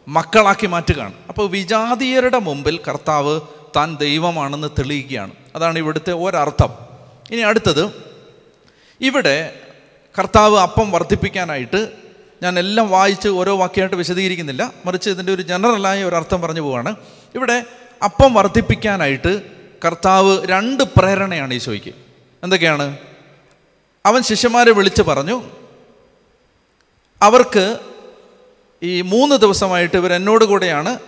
മക്കളാക്കി 0.08 0.68
മാറ്റുകയാണ്. 0.68 1.14
അപ്പോൾ 1.30 1.50
വിജാതീയരുടെ 1.50 2.40
മുമ്പിൽ 2.40 2.80
കർത്താവ് 2.88 3.42
താൻ 3.76 3.98
ദൈവമാണെന്ന് 3.98 4.68
തെളിയിക്കുകയാണ്. 4.80 5.32
അതാണ് 5.56 5.80
ഇവിടുത്തെ 5.80 6.14
ഒരർത്ഥം. 6.14 6.70
ഇനി 7.32 7.42
അടുത്തത് 7.42 7.92
ഇവിടെ 9.02 9.60
കർത്താവ് 10.20 10.58
അപ്പം 10.58 10.92
വർദ്ധിപ്പിക്കാനായിട്ട് 10.92 11.90
ഞാൻ 12.44 12.60
എല്ലാം 12.60 12.90
വായിച്ച് 12.90 13.30
ഓരോ 13.30 13.58
വാക്യമായിട്ട് 13.58 13.96
വിശദീകരിക്കുന്നില്ല. 13.96 14.72
മറിച്ച് 14.86 15.10
ഇതിന്റെ 15.10 15.34
ഒരു 15.34 15.42
ജനറലായ 15.42 16.04
ഒരു 16.04 16.16
അർത്ഥം 16.16 16.42
പറഞ്ഞു 16.42 16.62
പോവാണ്. 16.62 16.96
ഇവിടെ 17.36 17.64
അപ്പം 18.04 18.34
വർദ്ധിപ്പിക്കാനായിട്ട് 18.34 19.42
കർത്താവ് 19.86 20.46
രണ്ട് 20.46 20.84
പ്രേരണയാണ് 20.84 21.54
ഈശോയ്ക്ക്. 21.54 21.94
എന്തൊക്കെയാണ്? 22.44 22.98
അവൻ 24.06 24.24
ശിഷ്യന്മാരെ 24.24 24.72
വിളിച്ച് 24.72 25.02
പറഞ്ഞു 25.02 25.44
അവർക്ക് 27.22 27.80
ഈ 28.84 29.01
മൂന്ന് 29.01 29.36
ദിവസമായിട്ട് 29.36 29.98
ഇവർ 29.98 30.13
എന്നോട് 30.13 30.46
കൂടെയാണ്. 30.46 31.00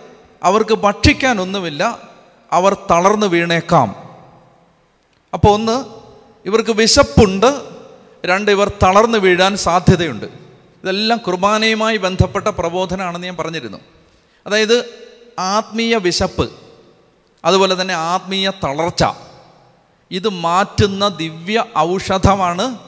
അവർക്ക് 0.42 0.74
ഭക്ഷിക്കാനൊന്നുമില്ല 0.74 1.98
അവർ 2.52 2.74
തളർന്നു 2.74 3.26
വീണേക്കാം. 3.26 3.96
അപ്പോൾ 5.34 5.48
ഒന്ന് 5.48 5.84
ഇവർക്ക് 6.46 6.70
വിശപ്പുണ്ട്. 6.70 7.62
രണ്ട് 8.24 8.50
ഇവർ 8.50 8.68
തളർന്നു 8.82 9.18
വീഴാൻ 9.18 9.56
സാധ്യതയുണ്ട്. 9.56 10.26
ഇതെല്ലാം 10.84 11.18
കുർബാനയുമായി 11.18 11.96
ബന്ധപ്പെട്ട 11.96 12.48
പ്രബോധനമാണെന്ന് 12.48 13.26
ഞാൻ 13.26 13.36
പറഞ്ഞിരുന്നു. 13.36 13.78
അതായത് 14.46 15.04
ആത്മീയ 15.38 15.96
വിശപ്പ് 15.96 16.50
അതുപോലെ 17.44 17.80
തന്നെ 17.80 17.94
ആത്മീയ 17.94 18.50
തളർച്ച 18.64 19.04
ഇത് 20.10 20.28
മാറ്റുന്ന 20.28 21.08
ദിവ്യ 21.08 21.64
ഔഷധമാണ് 21.78 22.78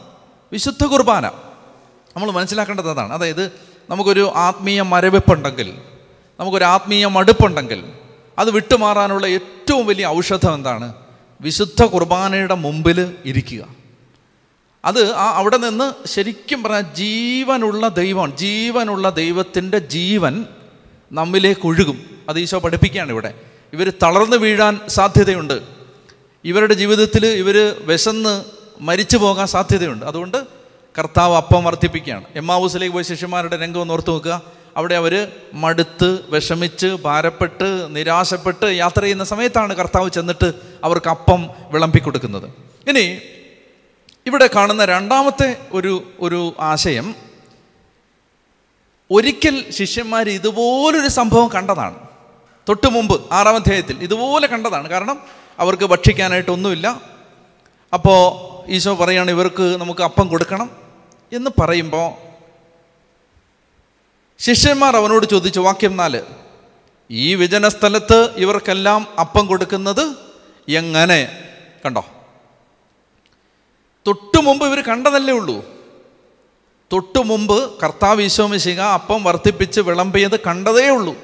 വിശുദ്ധ 0.53 0.85
കുർബാന. 0.85 1.31
നമ്മൾ 2.17 2.31
മനസ്സിലാക്കേണ്ടത് 2.31 2.91
അതാണ്. 2.91 3.13
അതായത് 3.13 3.53
നമുക്കൊരു 3.91 4.33
ആത്മീയ 4.35 4.83
മരവിപ്പുണ്ടെങ്കിൽ 4.83 5.75
നമുക്കൊരു 6.41 6.65
ആത്മീയ 6.65 7.07
മടുപ്പുണ്ടെങ്കിൽ 7.07 7.85
അത് 8.39 8.51
വിട്ടുമാറാനുള്ള 8.51 9.27
ഏറ്റവും 9.27 9.87
വലിയ 9.87 10.07
ഔഷധം 10.07 10.55
എന്താണ്? 10.55 10.95
വിശുദ്ധ 11.41 11.83
കുർബാനയുടെ 11.83 12.55
മുമ്പിൽ 12.55 13.15
ഇരിക്കുക. 13.25 13.67
അത് 14.85 15.13
ആ 15.13 15.37
അവിടെ 15.37 15.57
നിന്ന് 15.57 16.09
ശരിക്കും 16.09 16.63
പറഞ്ഞാൽ 16.63 16.95
ജീവനുള്ള 16.95 17.89
ദൈവം 17.89 18.37
ജീവനുള്ള 18.37 19.11
ദൈവത്തിന്റെ 19.11 19.79
ജീവൻ 19.79 20.47
നമ്മിലേക്ക് 21.13 21.67
ഒഴുകും. 21.67 22.05
അത് 22.29 22.41
ഈശോ 22.41 22.59
പഠിപ്പിക്കുകയാണ് 22.59 23.13
ഇവിടെ. 23.13 23.35
ഇവർ 23.73 23.93
തളർന്നു 24.03 24.37
വീഴാൻ 24.37 24.81
സാധ്യതയുണ്ട്. 24.89 25.61
ഇവരുടെ 26.45 26.75
ജീവിതത്തിൽ 26.75 27.27
ഇവർ 27.27 27.77
വിശന്ന് 27.81 28.45
മരിച്ചു 28.81 29.17
പോകാൻ 29.17 29.47
സാധ്യതയുണ്ട്. 29.47 30.07
അതുകൊണ്ട് 30.07 30.56
കർത്താവ് 30.99 31.37
അപ്പം 31.37 31.65
വർദ്ധിപ്പിക്കുകയാണ്. 31.65 32.25
എമ്മാവൂസിലേക്ക് 32.37 32.95
പോയി 32.95 33.05
ശിഷ്യന്മാരുടെ 33.05 33.57
രംഗം 33.57 33.81
ഒന്ന് 33.81 33.95
ഓർത്ത് 33.95 34.11
നോക്കുക. 34.11 34.43
അവിടെ 34.77 34.95
അവർ 34.95 35.29
മടുത്ത് 35.55 36.31
വിഷമിച്ച് 36.31 36.87
ഭാരപ്പെട്ട് 36.87 37.97
നിരാശപ്പെട്ട് 37.97 38.67
യാത്ര 38.67 39.01
ചെയ്യുന്ന 39.01 39.25
സമയത്താണ് 39.25 39.75
കർത്താവ് 39.75 40.11
ചെന്നിട്ട് 40.11 40.53
അവർക്ക് 40.85 41.11
അപ്പം 41.11 41.51
വിളമ്പി 41.71 41.99
കൊടുക്കുന്നത് 41.99 42.45
ഇനി 42.89 43.19
ഇവിടെ 44.27 44.51
കാണുന്ന 44.55 44.85
രണ്ടാമത്തെ 44.85 45.57
ഒരു 45.73 46.13
ഒരു 46.21 46.55
ആശയം 46.61 47.15
ഒരിക്കൽ 49.11 49.71
ശിഷ്യന്മാർ 49.71 50.29
ഇതുപോലൊരു 50.29 51.09
സംഭവം 51.09 51.49
കണ്ടതാണ്. 51.55 51.99
തൊട്ട് 52.69 52.91
മുമ്പ് 52.91 53.23
ആറാം 53.33 53.57
അധ്യായത്തിൽ 53.57 54.03
ഇതുപോലെ 54.03 54.47
കണ്ടതാണ്. 54.47 54.89
കാരണം 54.89 55.21
അവർക്ക് 55.59 55.85
ഭക്ഷിക്കാനായിട്ടൊന്നുമില്ല. 55.85 57.01
അപ്പോൾ 57.95 58.23
ഈശോ 58.71 58.95
പറയുകയാണ് 58.95 59.31
ഇവർക്ക് 59.31 59.77
നമുക്ക് 59.81 60.03
അപ്പം 60.03 60.29
കൊടുക്കണം. 60.29 60.86
എന്ന് 61.33 61.51
പറയുമ്പോൾ 61.61 62.27
ശിഷ്യന്മാർ 64.39 64.97
അവനോട് 64.97 65.27
ചോദിച്ചു 65.27 65.61
വാക്യം 65.61 65.97
നാല്. 65.97 66.23
ഈ 67.11 67.35
വിജന 67.35 67.57
വിജനസ്ഥലത്ത് 67.57 68.35
ഇവർക്കെല്ലാം 68.37 69.07
അപ്പം 69.21 69.47
കൊടുക്കുന്നത് 69.47 70.17
എങ്ങനെ? 70.69 71.49
കണ്ടോ? 71.87 72.07
തൊട്ടു 74.07 74.41
മുമ്പ് 74.41 74.67
ഇവർ 74.67 74.81
കണ്ടതല്ലേ 74.81 75.35
ഉള്ളൂ. 75.35 75.65
തൊട്ടു 76.93 77.19
മുമ്പ് 77.19 77.81
കർത്താവ് 77.83 78.23
ഈശോമിശിക 78.23 78.81
അപ്പം 78.81 79.25
വർദ്ധിപ്പിച്ച് 79.25 79.81
വിളമ്പിയത് 79.81 80.41
കണ്ടതേ 80.41 80.89
ഉള്ളൂ. 80.89 81.15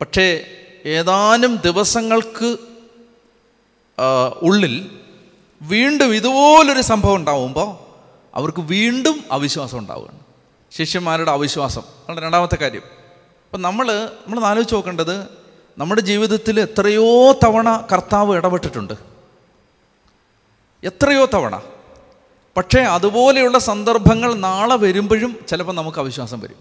പക്ഷേ 0.00 0.44
ഏതാനും 0.84 1.56
ദിവസങ്ങൾക്ക് 1.56 2.56
ഉള്ളിൽ 4.42 5.00
വീണ്ടും 5.62 6.14
ഇതുപോലൊരു 6.14 6.80
സംഭവം 6.80 7.14
ഉണ്ടാവുമ്പോൾ 7.14 7.85
അവർക്ക് 8.36 8.60
വീണ്ടും 8.60 9.24
അവിശ്വാസം 9.32 9.78
ഉണ്ടാവുകയാണ്. 9.78 10.18
ശിഷ്യന്മാരുടെ 10.72 11.30
അവിശ്വാസം 11.30 11.80
അതാണ് 11.80 12.22
രണ്ടാമത്തെ 12.22 12.56
കാര്യം. 12.56 12.82
അപ്പം 13.44 13.62
നമ്മൾ 13.62 13.92
നമ്മൾ 14.26 14.44
ആലോചിച്ച് 14.44 14.74
നോക്കേണ്ടത് 14.74 15.24
നമ്മുടെ 15.78 16.00
ജീവിതത്തിൽ 16.00 16.60
എത്രയോ 16.60 17.32
തവണ 17.32 17.86
കർത്താവ് 17.92 18.36
ഇടപെട്ടിട്ടുണ്ട്. 18.36 18.94
എത്രയോ 20.84 21.28
തവണ. 21.34 21.62
പക്ഷേ 22.56 22.80
അതുപോലെയുള്ള 22.80 23.58
സന്ദർഭങ്ങൾ 23.58 24.34
നാളെ 24.34 24.76
വരുമ്പോഴും 24.76 25.36
ചിലപ്പോൾ 25.48 25.72
നമുക്ക് 25.72 25.98
അവിശ്വാസം 25.98 26.40
വരും. 26.40 26.56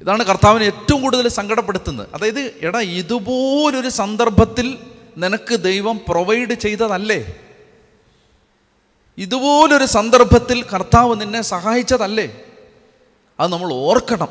ഇതാണ് 0.00 0.22
കർത്താവിനെ 0.22 0.64
ഏറ്റവും 0.64 1.02
കൂടുതൽ 1.02 1.28
സങ്കടപ്പെടുത്തുന്നത്. 1.28 2.08
അതായത് 2.14 2.54
എടാ 2.60 2.80
ഇതുപോലൊരു 2.80 3.88
സന്ദർഭത്തിൽ 3.88 4.78
നിനക്ക് 5.16 5.54
ദൈവം 5.54 6.00
പ്രൊവൈഡ് 6.08 6.54
ചെയ്തതല്ലേ? 6.54 7.36
ഇതുപോലൊരു 9.20 9.84
സന്ദർഭത്തിൽ 9.84 10.62
കർത്താവ് 10.62 11.20
നിന്നെ 11.20 11.42
സഹായിച്ചതല്ലേ? 11.42 12.44
അത് 13.40 13.52
നമ്മൾ 13.52 13.72
ഓർക്കണം. 13.72 14.28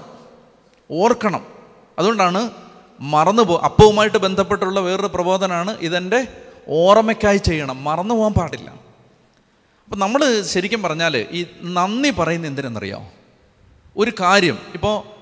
ഓർക്കണം. 0.91 1.45
അതുകൊണ്ടാണ് 1.99 2.51
മറന്നു 3.01 3.43
പോ 3.43 3.57
അപ്പവുമായിട്ട് 3.57 4.17
ബന്ധപ്പെട്ടുള്ള 4.17 4.79
വേറൊരു 4.79 5.07
പ്രബോധനമാണ് 5.07 5.77
ഇതെന്റെ 5.77 6.27
ഓർമ്മയ്ക്കായി 6.67 7.37
ചെയ്യണം. 7.37 7.83
മറന്നു 7.83 8.15
പോകാൻ 8.15 8.33
പാടില്ല. 8.33 8.69
അപ്പം 9.83 9.99
നമ്മൾ 9.99 10.41
ശരിക്കും 10.41 10.81
പറഞ്ഞാൽ 10.81 11.17
ഈ 11.17 11.45
നന്ദി 11.63 12.09
പറയുന്ന 12.09 12.47
എന്തിനെന്നറിയാമോ 12.47 13.11
ഒരു 13.97 14.11
കാര്യം. 14.19 14.59
ഇപ്പോൾ 14.73 15.19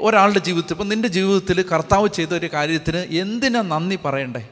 ഒരാളുടെ 0.00 0.38
ജീവിതത്തിൽ 0.38 0.72
ഇപ്പം 0.72 0.88
നിന്റെ 0.88 1.08
ജീവിതത്തിൽ 1.08 1.62
കർത്താവ് 1.62 2.08
ചെയ്ത 2.08 2.28
ഒരു 2.28 2.46
കാര്യത്തിന് 2.52 2.96
എന്തിനാ 2.96 3.62
നന്ദി 3.62 3.98
പറയണ്ടേ? 4.04 4.48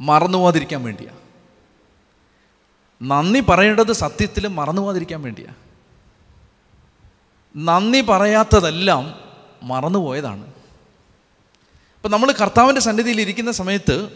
മറന്നു 0.00 0.38
പോകാതിരിക്കാൻ 0.38 0.82
വേണ്ടിയാ. 0.84 1.10
നന്ദി 3.02 3.40
പറയേണ്ടത് 3.40 3.92
സത്യത്തിൽ 3.92 4.46
മറന്നു 4.46 4.82
പോകാതിരിക്കാൻ 4.82 5.22
വേണ്ടിയാ. 5.22 5.54
നന്ദി 7.56 8.00
പറയാത്തതെല്ലാം 8.00 9.14
മറന്നുപോയതാണ്. 9.62 10.46
അപ്പം 11.96 12.10
നമ്മൾ 12.10 12.32
കർത്താവിന്റെ 12.32 12.80
സന്നിധിയിൽ 12.80 13.20
ഇരിക്കുന്ന 13.20 13.52
സമയത്ത് 13.52 14.08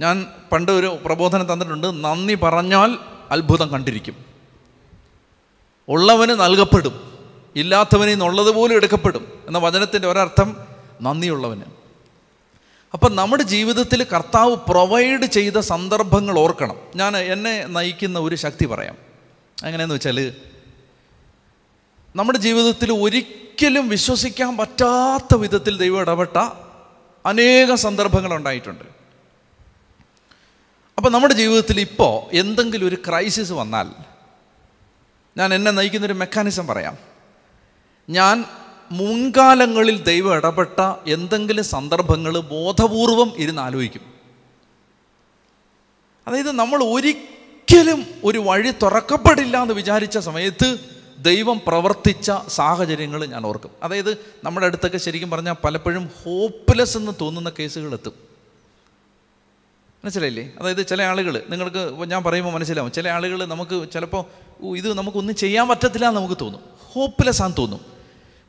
ഞാൻ 0.00 0.26
പണ്ട് 0.52 0.72
ഒരു 0.72 0.98
പ്രബോധനം 1.04 1.52
തന്നിട്ടുണ്ട് 1.52 2.04
നന്ദി 2.04 2.34
പറഞ്ഞാൽ 2.34 2.98
അത്ഭുതം 3.30 3.68
കണ്ടിരിക്കും. 3.68 4.24
ഉള്ളവന് 5.88 6.30
നൽകപ്പെടും 6.30 7.18
ഇല്ലാത്തവനിൽ 7.56 8.10
നിന്നുള്ളതുപോലും 8.10 8.74
എടുക്കപ്പെടും 8.74 9.32
എന്ന 9.46 9.58
വചനത്തിന്റെ 9.58 10.08
ഒരർത്ഥം 10.08 10.56
നന്ദിയുള്ളവന്. 11.00 11.81
അപ്പം 12.94 13.16
നമ്മുടെ 13.16 13.42
ജീവിതത്തിൽ 13.42 14.04
കർത്താവ് 14.04 14.56
പ്രൊവൈഡ് 14.56 15.26
ചെയ്ത 15.26 15.58
സന്ദർഭങ്ങൾ 15.58 16.38
ഓർക്കണം. 16.38 16.76
ഞാൻ 16.96 17.16
എന്നെ 17.16 17.64
നയിക്കുന്ന 17.64 18.18
ഒരു 18.18 18.34
ശക്തി 18.34 18.64
പറയാം. 18.66 18.96
എങ്ങനെയെന്ന് 19.64 19.94
വെച്ചാൽ 19.94 20.34
നമ്മുടെ 22.16 22.38
ജീവിതത്തിൽ 22.38 22.92
ഒരിക്കലും 22.92 23.88
വിശ്വസിക്കാൻ 23.88 24.56
പറ്റാത്ത 24.56 25.36
വിധത്തിൽ 25.36 25.78
ദൈവം 25.78 26.00
ഇടപെട്ട 26.00 26.36
അനേക 27.26 27.74
സന്ദർഭങ്ങൾ 27.74 28.34
ഉണ്ടായിട്ടുണ്ട്. 28.34 28.84
അപ്പോൾ 30.98 31.10
നമ്മുടെ 31.10 31.34
ജീവിതത്തിൽ 31.34 31.80
ഇപ്പോൾ 31.80 32.36
എന്തെങ്കിലും 32.36 32.88
ഒരു 32.88 32.98
ക്രൈസിസ് 33.08 33.52
വന്നാൽ 33.52 33.88
ഞാൻ 35.36 35.54
എന്നെ 35.54 35.70
നയിക്കുന്നൊരു 35.70 36.12
മെക്കാനിസം 36.12 36.66
പറയാം. 36.66 36.98
ഞാൻ 38.10 38.44
മുൻകാലങ്ങളിൽ 38.92 40.02
ദൈവം 40.02 40.34
ഇടപെട്ട 40.34 40.80
എന്തെങ്കിലും 41.06 41.64
സന്ദർഭങ്ങൾ 41.64 42.38
ബോധപൂർവം 42.38 43.32
ഇരുന്ന് 43.36 43.62
ആലോചിക്കും. 43.62 44.00
അതായത് 46.26 46.52
നമ്മൾ 46.52 46.84
ഒരിക്കലും 46.84 48.06
ഒരു 48.24 48.38
വഴി 48.38 48.70
തുറക്കപ്പെടില്ല 48.70 49.62
എന്ന് 49.62 49.74
വിചാരിച്ച 49.74 50.18
സമയത്ത് 50.18 50.78
ദൈവം 51.18 51.60
പ്രവർത്തിച്ച 51.66 52.32
സാഹചര്യങ്ങൾ 52.48 53.26
ഞാൻ 53.26 53.46
ഓർക്കും. 53.46 53.70
അതായത് 53.82 54.18
നമ്മുടെ 54.44 54.66
അടുത്തൊക്കെ 54.66 54.98
ശരിക്കും 54.98 55.30
പറഞ്ഞാൽ 55.30 55.52
പലപ്പോഴും 55.64 56.10
ഹോപ്പ്ലെസ് 56.24 56.96
എന്ന് 56.96 57.12
തോന്നുന്ന 57.20 57.52
കേസുകൾ 57.58 57.92
എത്തും 57.92 58.12
മനസ്സിലായില്ലേ? 60.04 60.52
അതായത് 60.60 60.86
ചില 60.86 61.02
ആളുകൾ 61.02 61.42
നിങ്ങൾക്ക് 61.48 62.04
ഞാൻ 62.04 62.24
പറയുമ്പോൾ 62.24 62.52
മനസ്സിലാവും. 62.52 62.92
ചില 62.92 63.08
ആളുകൾ 63.08 63.44
നമുക്ക് 63.44 63.92
ചിലപ്പോൾ 63.92 64.24
"ഓ, 64.62 64.76
ഇത് 64.76 64.94
നമുക്കൊന്നും 64.94 65.34
ചെയ്യാൻ 65.34 65.68
പറ്റത്തില്ല 65.68 66.08
എന്ന് 66.08 66.20
നമുക്ക് 66.20 66.36
തോന്നും. 66.40 66.60
ഹോപ്പ്ലെസ് 66.92 67.42
ആണെന്ന് 67.42 67.56
തോന്നും. 67.56 68.01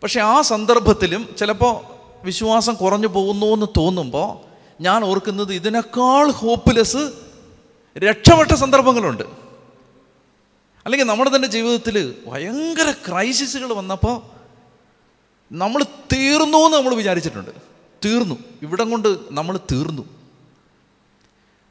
പക്ഷേ 0.03 0.19
ആ 0.19 0.41
സന്ദർഭത്തിലും 0.41 1.35
ചിലപ്പോൾ 1.37 1.81
വിശ്വാസം 2.25 2.73
കുറഞ്ഞു 2.75 3.07
പോകുന്നു 3.07 3.45
എന്ന് 3.45 3.65
തോന്നുമ്പോൾ 3.77 4.37
ഞാൻ 4.81 5.03
ഓർക്കുന്നത് 5.03 5.53
ഇതിനേക്കാൾ 5.53 6.31
ഹോപ്പ്ലെസ് 6.31 7.11
രക്ഷപ്പെട്ട 7.97 8.51
സന്ദർഭങ്ങളുണ്ട്. 8.51 9.23
അല്ലെങ്കിൽ 10.85 11.05
നമ്മുടെ 11.05 11.35
തന്നെ 11.35 11.47
ജീവിതത്തിൽ 11.47 12.15
ഭയങ്കര 12.27 12.91
ക്രൈസിസുകൾ 12.91 13.73
വന്നപ്പോൾ 13.73 14.21
നമ്മൾ 15.51 15.83
തീർന്നു 15.83 16.57
എന്ന് 16.57 16.77
നമ്മൾ 16.77 16.95
വിചാരിച്ചിട്ടുണ്ട്. 16.95 17.51
തീർന്നു. 18.05 18.35
ഇവിടം 18.61 18.91
കൊണ്ട് 18.91 19.17
നമ്മൾ 19.31 19.57
തീർന്നു. 19.71 20.01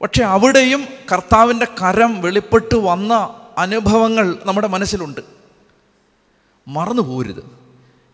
പക്ഷെ 0.03 0.25
അവിടെയും 0.25 0.85
കർത്താവിന്റെ 1.13 1.67
കരം 1.83 2.23
വെളിപ്പെട്ട് 2.23 2.75
വന്ന 2.75 3.41
അനുഭവങ്ങൾ 3.59 4.39
നമ്മുടെ 4.45 4.67
മനസ്സിലുണ്ട്. 4.67 5.21
മറന്നു 6.69 7.03
പോരുത് 7.03 7.62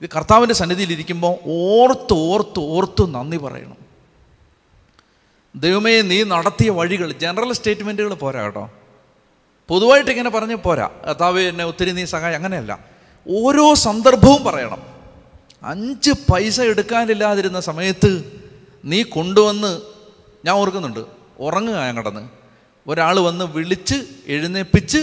ഇത് 0.03 0.09
കർത്താവിന്റെ 0.17 0.55
സന്നിധിയിലിരിക്കുമ്പോൾ 0.55 1.37
ഓർത്ത് 1.47 2.13
ഓർത്ത് 2.13 2.59
ഓർത്ത് 2.59 3.15
നന്ദി 3.15 3.37
പറയണം. 3.37 3.77
ദൈവമേ 5.57 6.01
നീ 6.01 6.25
നടത്തിയ 6.25 6.71
വഴികൾ 6.71 7.13
ജനറൽ 7.13 7.53
സ്റ്റേറ്റ്മെന്റുകൾ 7.53 8.15
പോരാ 8.15 8.43
കേട്ടോ. 8.43 8.71
പൊതുവായിട്ട് 9.69 10.11
ഇങ്ങനെ 10.11 10.31
പറഞ്ഞ് 10.31 10.57
പോരാ. 10.57 10.91
കർത്താവ് 11.07 11.41
എന്നെ 11.41 11.65
ഒത്തിരി 11.65 11.91
നീ 11.91 12.05
സഹായം. 12.05 12.35
അങ്ങനെയല്ല. 12.35 12.79
ഓരോ 13.31 13.75
സന്ദർഭവും 13.75 14.45
പറയണം. 14.45 14.83
അഞ്ച് 15.63 16.11
പൈസ 16.11 16.61
എടുക്കാനില്ലാതിരുന്ന 16.61 17.61
സമയത്ത് 17.61 18.43
നീ 18.85 19.03
കൊണ്ടുവന്ന് 19.03 19.81
ഞാൻ 20.45 20.57
ഓർക്കുന്നുണ്ട് 20.57 21.01
ഉറങ്ങുക 21.39 21.75
ഞാൻ 21.75 21.97
കിടന്ന്. 21.97 22.29
ഒരാൾ 22.87 23.21
വന്ന് 23.21 23.45
വിളിച്ച് 23.45 24.05
എഴുന്നേപ്പിച്ച് 24.27 24.99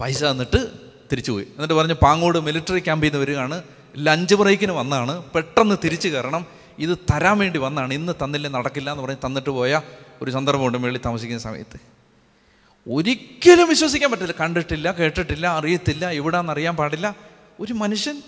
പൈസ 0.00 0.24
തന്നിട്ട് 0.24 0.70
തിരിച്ചു 1.12 1.32
പോയി 1.32 1.44
എന്നിട്ട് 1.44 1.74
പറഞ്ഞ് 1.74 1.94
പാങ്ങോട് 1.94 2.38
മിലിറ്ററി 2.38 2.78
ക്യാമ്പിൽ 2.78 3.08
നിന്ന് 3.08 3.20
വരികയാണ്. 3.20 3.62
ലഞ്ച് 3.96 4.34
ബ്രേക്കിന് 4.34 4.72
വന്നാണ്. 4.72 5.24
പെട്ടെന്ന് 5.24 5.76
തിരിച്ചു 5.84 6.08
കയറണം. 6.08 6.46
ഇത് 6.78 6.98
തരാൻ 6.98 7.38
വേണ്ടി 7.38 7.58
വന്നാണ്. 7.58 7.94
ഇന്ന് 7.94 8.12
തന്നില്ല 8.24 8.48
നടക്കില്ല 8.48 8.90
എന്ന് 8.90 9.02
പറഞ്ഞ് 9.02 9.26
തന്നിട്ട് 9.26 9.50
പോയ 9.50 9.80
ഒരു 10.22 10.30
സന്ദർഭമുണ്ട് 10.30 10.78
മേളിൽ 10.78 11.00
താമസിക്കുന്ന 11.06 11.42
സമയത്ത്. 11.42 11.80
ഒരിക്കലും 12.90 13.68
വിശ്വസിക്കാൻ 13.68 14.10
പറ്റില്ല. 14.10 14.32
കണ്ടിട്ടില്ല 14.40 14.92
കേട്ടിട്ടില്ല 14.92 15.46
അറിയത്തില്ല 15.46 16.10
എവിടാന്ന് 16.10 16.52
അറിയാൻ 16.52 16.76
പാടില്ല. 16.76 17.16
ഒരു 17.60 17.72
മനുഷ്യൻ. 17.72 18.22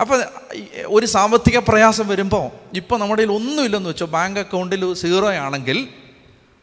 അപ്പം 0.00 0.22
ഒരു 0.86 1.06
സാമ്പത്തിക 1.06 1.58
പ്രയാസം 1.58 2.08
വരുമ്പോൾ 2.08 2.76
ഇപ്പോൾ 2.76 2.98
നമ്മുടെ 2.98 3.22
കയ്യിൽ 3.22 3.36
ഒന്നുമില്ലെന്ന് 3.36 3.90
വെച്ചോ 3.90 4.06
ബാങ്ക് 4.06 4.40
അക്കൗണ്ടിൽ 4.40 4.94
സീറോ 4.94 5.32
ആണെങ്കിൽ 5.32 5.88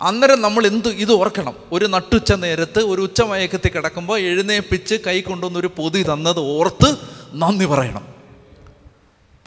അന്നേരം 0.02 0.42
നമ്മൾ 0.42 0.68
എന്ത് 0.68 0.88
ഇത് 0.88 1.12
ഓർക്കണം. 1.12 1.54
ഒരു 1.72 1.86
നട്ടുച്ച 1.86 2.34
നേരത്ത് 2.34 2.80
ഒരു 2.80 3.02
ഉച്ചമയക്കത്തിൽ 3.02 3.72
കിടക്കുമ്പോൾ 3.72 4.20
എഴുന്നേപ്പിച്ച് 4.20 4.96
കൈ 5.08 5.22
കൊണ്ടുവന്നൊരു 5.22 5.68
പൊതി 5.68 6.04
തന്നത് 6.04 6.40
ഓർത്ത് 6.40 6.96
നന്ദി 7.34 7.66
പറയണം. 7.66 8.08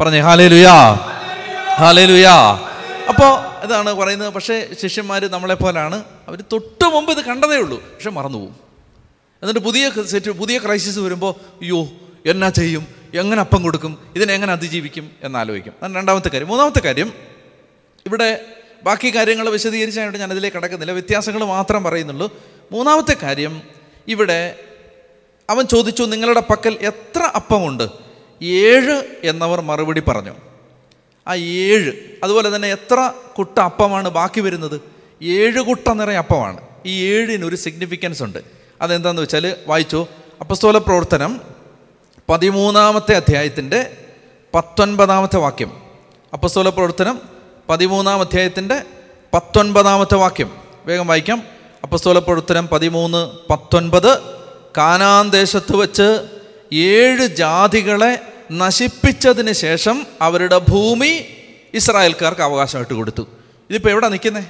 പറഞ്ഞു 0.00 0.20
ഹാലേ 0.20 0.48
ലുയാ 0.48 0.92
ഹാലേ 1.74 2.04
ലുയാ 2.04 2.34
അപ്പോൾ 3.08 3.64
ഇതാണ് 3.64 3.94
പറയുന്നത്. 3.94 4.34
പക്ഷേ 4.34 4.68
ശിഷ്യന്മാർ 4.82 5.24
നമ്മളെ 5.24 5.54
പോലാണ്. 5.54 6.04
അവർ 6.28 6.44
തൊട്ട് 6.52 6.84
മുമ്പ് 6.84 7.12
ഇത് 7.12 7.24
കണ്ടതേ 7.24 7.56
ഉള്ളൂ. 7.56 7.78
പക്ഷെ 7.78 8.10
മറന്നുപോകും. 8.10 8.56
എന്നിട്ട് 9.42 9.60
പുതിയ 9.60 9.90
സെറ്റ് 10.06 10.30
പുതിയ 10.30 10.58
ക്രൈസിസ് 10.58 10.98
വരുമ്പോൾ 10.98 11.30
അയ്യോ 11.32 11.88
എന്നാ 12.26 12.48
ചെയ്യും? 12.48 12.86
എങ്ങനെ 13.14 13.40
അപ്പം 13.40 13.62
കൊടുക്കും? 13.62 13.98
ഇതിനെങ്ങനെ 14.16 14.52
അതിജീവിക്കും? 14.52 15.10
എന്നാലോചിക്കും. 15.22 15.72
അതാണ് 15.78 15.96
രണ്ടാമത്തെ 15.96 16.28
കാര്യം. 16.28 16.48
മൂന്നാമത്തെ 16.48 16.80
കാര്യം 16.80 17.12
ഇവിടെ 18.06 18.46
ബാക്കി 18.84 19.16
കാര്യങ്ങൾ 19.16 19.50
വിശദീകരിച്ചായിട്ട് 19.50 20.18
ഞാൻ 20.18 20.30
അതിലേക്ക് 20.30 20.56
കിടക്കുന്നില്ല. 20.56 20.92
വ്യത്യാസങ്ങൾ 20.92 21.44
മാത്രം 21.44 21.84
പറയുന്നുള്ളൂ. 21.84 22.40
മൂന്നാമത്തെ 22.72 23.16
കാര്യം 23.22 23.62
ഇവിടെ 24.08 24.58
അവൻ 25.50 25.64
ചോദിച്ചു 25.64 26.02
നിങ്ങളുടെ 26.02 26.40
പക്കൽ 26.40 26.78
എത്ര 26.80 27.22
അപ്പമുണ്ട്? 27.22 27.88
ഏഴ് 28.42 29.02
എന്നവർ 29.24 29.60
മറുപടി 29.60 30.00
പറഞ്ഞു. 30.00 30.34
ആ 31.28 31.34
ഏഴ് 31.34 31.92
അതുപോലെ 32.24 32.56
തന്നെ 32.56 32.68
എത്ര 32.72 33.12
കുട്ട 33.38 33.58
അപ്പമാണ് 33.58 34.08
ബാക്കി 34.08 34.40
വരുന്നത്? 34.40 34.80
ഏഴ് 35.22 35.60
കുട്ട 35.60 35.88
നിറയെ 35.88 36.16
അപ്പമാണ്. 36.16 36.60
ഈ 36.86 37.12
ഏഴിന് 37.12 37.44
ഒരു 37.44 37.56
സിഗ്നിഫിക്കൻസ് 37.56 38.22
ഉണ്ട്. 38.22 38.38
അതെന്താണെന്ന് 38.82 39.22
വെച്ചാൽ 39.22 39.56
വായിച്ചു. 39.66 40.06
അപ്പസ്തോല 40.40 40.78
പ്രവർത്തനം 40.78 41.40
പതിമൂന്നാമത്തെ 42.28 43.14
അധ്യായത്തിന്റെ 43.14 43.96
പത്തൊൻപതാമത്തെ 44.54 45.36
വാക്യം. 45.36 45.82
അപ്പസ്തോല 46.32 46.68
പ്രവർത്തനം 46.68 47.41
പതിമൂന്നാം 47.72 48.20
അധ്യായത്തിന്റെ 48.20 48.82
പത്തൊൻപതാമത്തെ 49.34 50.14
വാക്യം. 50.14 50.56
വേഗം 50.86 51.06
വായിക്കാം. 51.06 51.42
അപ്പസ്തോല 51.82 52.18
പ്രവർത്തനം 52.18 52.68
പതിമൂന്ന് 52.68 53.30
പത്തൊൻപത്. 53.50 54.18
കാനാൻ 54.76 55.30
ദേശത്ത് 55.30 55.76
വച്ച് 55.76 56.26
ഏഴ് 56.74 57.26
ജാതികളെ 57.26 58.20
നശിപ്പിച്ചതിന് 58.52 59.52
ശേഷം 59.52 60.06
അവരുടെ 60.20 60.58
ഭൂമി 60.58 61.24
ഇസ്രായേൽക്കാർക്ക് 61.74 62.40
അവകാശമായിട്ട് 62.40 62.94
കൊടുത്തു. 62.94 63.28
ഇതിപ്പോൾ 63.70 63.88
എവിടെ 63.88 64.08
നിൽക്കുന്നേ? 64.08 64.48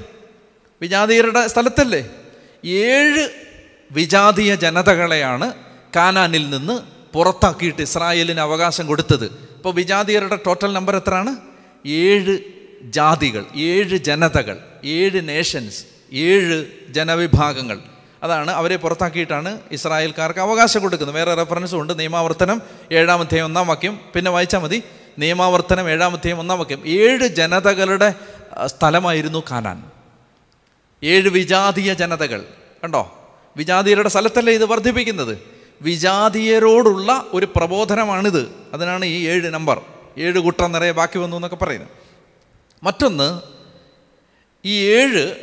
വിജാതീയരുടെ 0.83 1.47
സ്ഥലത്തല്ലേ? 1.47 2.09
ഏഴ് 2.65 3.29
വിജാതീയ 3.93 4.55
ജനതകളെയാണ് 4.55 5.53
കാനാനിൽ 5.97 6.51
നിന്ന് 6.51 6.81
പുറത്താക്കിയിട്ട് 7.13 7.83
ഇസ്രായേലിന് 7.83 8.41
അവകാശം 8.41 8.87
കൊടുത്തത്. 8.87 9.25
ഇപ്പോൾ 9.25 9.75
വിജാതീയരുടെ 9.75 10.39
ടോട്ടൽ 10.47 10.73
നമ്പർ 10.73 10.97
എത്രയാണ്? 10.97 11.37
ഏഴ് 11.87 12.62
ജാതികൾ 12.83 13.45
ഏഴ് 13.57 13.97
ജനതകൾ 13.97 14.59
ഏഴ് 14.85 15.29
നേഷൻസ് 15.29 15.85
ഏഴ് 16.13 16.65
ജനവിഭാഗങ്ങൾ. 16.89 17.79
അതാണ് 18.23 18.51
അവരെ 18.51 18.77
പുറത്താക്കിയിട്ടാണ് 18.77 19.61
ഇസ്രായേൽക്കാർക്ക് 19.73 20.41
അവകാശം 20.41 20.83
കൊടുക്കുന്നത്. 20.83 21.17
വേറെ 21.17 21.35
റെഫറൻസും 21.35 21.81
ഉണ്ട്. 21.81 21.99
നിയമാവർത്തനം 21.99 22.63
ഏഴാമത്തെ 22.93 23.41
ഒന്നാം 23.41 23.67
വാക്യം. 23.67 24.01
പിന്നെ 24.15 24.31
വായിച്ചാൽ 24.31 24.59
മതി. 24.59 24.83
നിയമാവർത്തനം 25.19 25.91
ഏഴാമത്തെയും 25.91 26.41
ഒന്നാം 26.41 26.59
വാക്യം. 26.59 26.83
ഏഴ് 26.87 27.27
ജനതകളുടെ 27.27 28.15
സ്ഥലമായിരുന്നു 28.67 29.43
കാനാൻ. 29.51 29.85
ഏഴ് 31.05 31.29
വിജാതീയ 31.29 31.95
ജനതകൾ. 31.95 32.45
കണ്ടോ? 32.85 33.33
വിജാതീയരുടെ 33.57 34.09
സ്ഥലത്തല്ലേ 34.09 34.55
ഇത് 34.55 34.65
വർദ്ധിപ്പിക്കുന്നത്? 34.65 35.39
വിജാതീയരോടുള്ള 35.83 37.27
ഒരു 37.33 37.49
പ്രബോധനമാണിത്. 37.57 38.49
അതിനാണ് 38.73 39.05
ഈ 39.05 39.29
ഏഴ് 39.29 39.51
നമ്പർ. 39.51 39.81
ഏഴ് 40.19 40.39
കൂട്ടം 40.39 40.73
നിറയെ 40.73 40.93
ബാക്കി 40.93 41.19
വന്നു 41.19 41.37
എന്നൊക്കെ 41.37 41.57
പറയുന്നത്. 41.57 42.02
മറ്റൊന്ന് 42.83 43.41
ഈ 44.65 44.87
ഏഴ് 44.87 45.35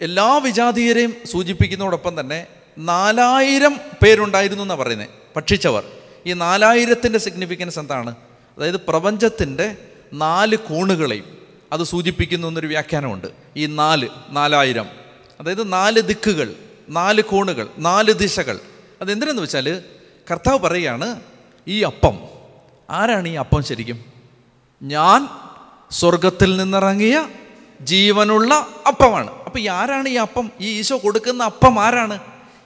എല്ലാ 0.00 0.36
വിജാതീയരെയും 0.36 1.14
സൂചിപ്പിക്കുന്നതോടൊപ്പം 1.26 2.20
തന്നെ 2.20 2.46
നാലായിരം 2.78 3.80
പേരുണ്ടായിരുന്നു 4.02 4.64
എന്നാണ് 4.64 4.80
പറയുന്നത് 4.80 5.08
ഭക്ഷിച്ചവർ. 5.36 5.84
ഈ 6.26 6.32
നാലായിരത്തിന്റെ 6.32 7.18
സിഗ്നിഫിക്കൻസ് 7.18 7.78
എന്താണ്? 7.78 8.10
അതായത് 8.56 8.76
പ്രപഞ്ചത്തിന്റെ 8.76 9.76
നാല് 10.12 10.56
കോണുകളെയും 10.56 11.38
അത് 11.72 11.84
സൂചിപ്പിക്കുന്നു 11.84 12.48
എന്നൊരു 12.48 12.66
വ്യാഖ്യാനമുണ്ട്. 12.66 13.26
ഈ 13.56 13.66
നാല് 13.66 14.08
നാലായിരം. 14.30 14.86
അതായത് 15.40 15.72
നാല് 15.72 16.00
ദിക്കുകൾ 16.00 16.54
നാല് 16.88 17.22
കോണുകൾ 17.22 17.68
നാല് 17.78 18.12
ദിശകൾ. 18.12 18.60
അതെന്തിനെന്ന് 19.00 19.42
വെച്ചാൽ 19.42 19.82
കർത്താവ് 20.30 20.58
പറയുകയാണ് 20.58 21.20
ഈ 21.68 21.82
അപ്പം. 21.82 22.18
ആരാണ് 22.90 23.28
ഈ 23.28 23.34
അപ്പം 23.34 23.62
ശരിക്കും? 23.62 24.04
ഞാൻ 24.82 25.28
സ്വർഗത്തിൽ 25.90 26.56
നിന്നിറങ്ങിയ 26.56 27.28
ജീവനുള്ള 27.80 28.66
അപ്പമാണ്. 28.86 29.30
അപ്പം 29.30 29.60
ഈ 29.60 29.66
ആരാണ് 29.68 30.08
ഈ 30.08 30.14
അപ്പം? 30.14 30.50
ഈ 30.60 30.78
ഈശോ 30.78 31.00
കൊടുക്കുന്ന 31.04 31.44
അപ്പം 31.44 31.80
ആരാണ്? 31.80 32.18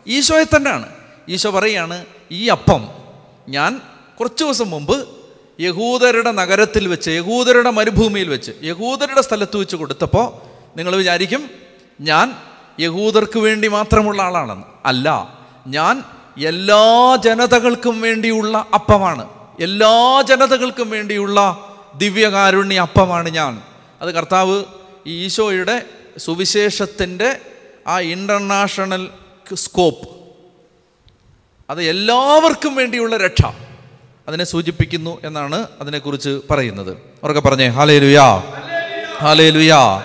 ഈശോയെ 0.06 0.56
തന്നെയാണ്. 0.56 0.88
ഈശോ 1.28 1.50
പറയാണ് 1.50 2.06
ഈ 2.30 2.48
അപ്പം 2.48 2.88
ഞാൻ 3.48 3.80
കുറച്ച് 4.20 4.44
ദിവസം 4.44 4.70
മുമ്പ് 4.70 5.08
യഹൂദരുടെ 5.60 6.30
നഗരത്തിൽ 6.30 6.88
വെച്ച് 6.88 7.10
യഹൂദരുടെ 7.10 7.70
മരുഭൂമിയിൽ 7.70 8.28
വെച്ച് 8.28 8.52
യഹൂദരുടെ 8.62 9.20
സ്ഥലത്ത് 9.20 9.56
വെച്ച് 9.56 9.76
കൊടുത്തപ്പോൾ 9.76 10.32
നിങ്ങൾ 10.76 10.96
വിചാരിക്കും 10.96 11.50
ഞാൻ 12.00 12.34
യഹൂദർക്ക് 12.80 13.38
വേണ്ടി 13.38 13.68
മാത്രമുള്ള 13.68 14.22
ആളാണെന്ന്. 14.22 14.64
അല്ല 14.84 15.38
ഞാൻ 15.66 16.04
എല്ലാ 16.44 17.16
ജനതകൾക്കും 17.24 18.00
വേണ്ടിയുള്ള 18.00 18.66
അപ്പമാണ്. 18.74 19.28
എല്ലാ 19.60 20.22
ജനതകൾക്കും 20.28 20.90
വേണ്ടിയുള്ള 20.90 21.68
ദിവ്യകാരുണ്യ 21.96 22.80
അപ്പമാണ് 22.80 23.28
ഞാൻ. 23.28 23.62
അത് 24.02 24.14
കർത്താവ് 24.14 24.64
ഈശോയുടെ 25.06 25.82
സുവിശേഷത്തിന്റെ 26.18 27.40
ആ 27.86 28.00
ഇന്റർനാഷണൽ 28.00 29.08
സ്കോപ്പ് 29.54 30.08
അത് 31.70 31.82
എല്ലാവർക്കും 31.82 32.74
വേണ്ടിയുള്ള 32.74 33.16
രക്ഷ. 33.16 33.42
അതിനെ 34.28 34.44
സൂചിപ്പിക്കുന്നു 34.44 35.20
എന്നാണ് 35.24 35.66
അതിനെക്കുറിച്ച് 35.80 36.40
പറയുന്നത്. 36.50 36.96
ഉറക്കെ 37.22 37.40
പറഞ്ഞേ 37.40 37.66
ഹാലേ 37.66 37.98
ലുയാ 37.98 38.36
ഹാലേ 39.18 39.50
ലുയാ 39.50 40.02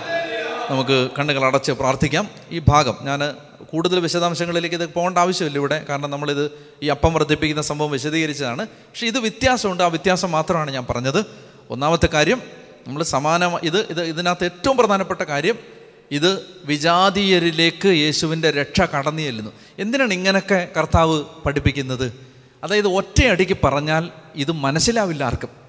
നമുക്ക് 0.69 1.09
കണ്ണുകൾ 1.19 1.45
അടച്ച് 1.45 1.71
പ്രാർത്ഥിക്കാം. 1.71 2.29
ഈ 2.51 2.61
ഭാഗം 2.69 2.97
ഞാൻ 3.01 3.33
കൂടുതൽ 3.63 3.99
വിശദാംശങ്ങളിലേക്ക് 3.99 4.75
ഇത് 4.75 4.93
പോകേണ്ട 4.93 5.17
ആവശ്യമില്ല 5.17 5.57
ഇവിടെ. 5.57 5.85
കാരണം 5.89 6.09
നമ്മളിത് 6.09 6.51
ഈ 6.83 6.87
അപ്പം 6.87 7.13
വർദ്ധിപ്പിക്കുന്ന 7.13 7.61
സംഭവം 7.61 7.91
വിശദീകരിച്ചതാണ്. 7.91 8.67
പക്ഷേ 8.67 9.07
ഇത് 9.07 9.19
വ്യത്യാസമുണ്ട്. 9.19 9.83
ആ 9.83 9.87
വ്യത്യാസം 9.87 10.31
മാത്രമാണ് 10.31 10.71
ഞാൻ 10.71 10.85
പറഞ്ഞത്. 10.89 11.48
ഒന്നാമത്തെ 11.69 12.07
കാര്യം 12.07 12.41
നമ്മൾ 12.87 13.03
സമാന 13.03 13.59
ഇത് 13.63 13.87
ഇത് 13.87 14.01
ഇതിനകത്ത് 14.01 14.45
ഏറ്റവും 14.45 14.77
പ്രധാനപ്പെട്ട 14.77 15.21
കാര്യം 15.21 15.55
ഇത് 16.11 16.45
വിജാതീയരിലേക്ക് 16.65 17.87
യേശുവിന്റെ 17.87 18.51
രക്ഷ 18.51 18.81
കടന്നു 18.81 19.21
ചെല്ലുന്നു. 19.21 19.51
എന്തിനാണ് 19.79 20.13
ഇങ്ങനെയൊക്കെ 20.13 20.67
കർത്താവ് 20.77 21.23
പഠിപ്പിക്കുന്നത്? 21.45 22.13
അതായത് 22.63 22.87
ഒറ്റയടിക്ക് 22.87 23.57
പറഞ്ഞാൽ 23.63 24.09
ഇത് 24.35 24.51
മനസ്സിലാവില്ല 24.51 25.23
ആർക്കും. 25.23 25.68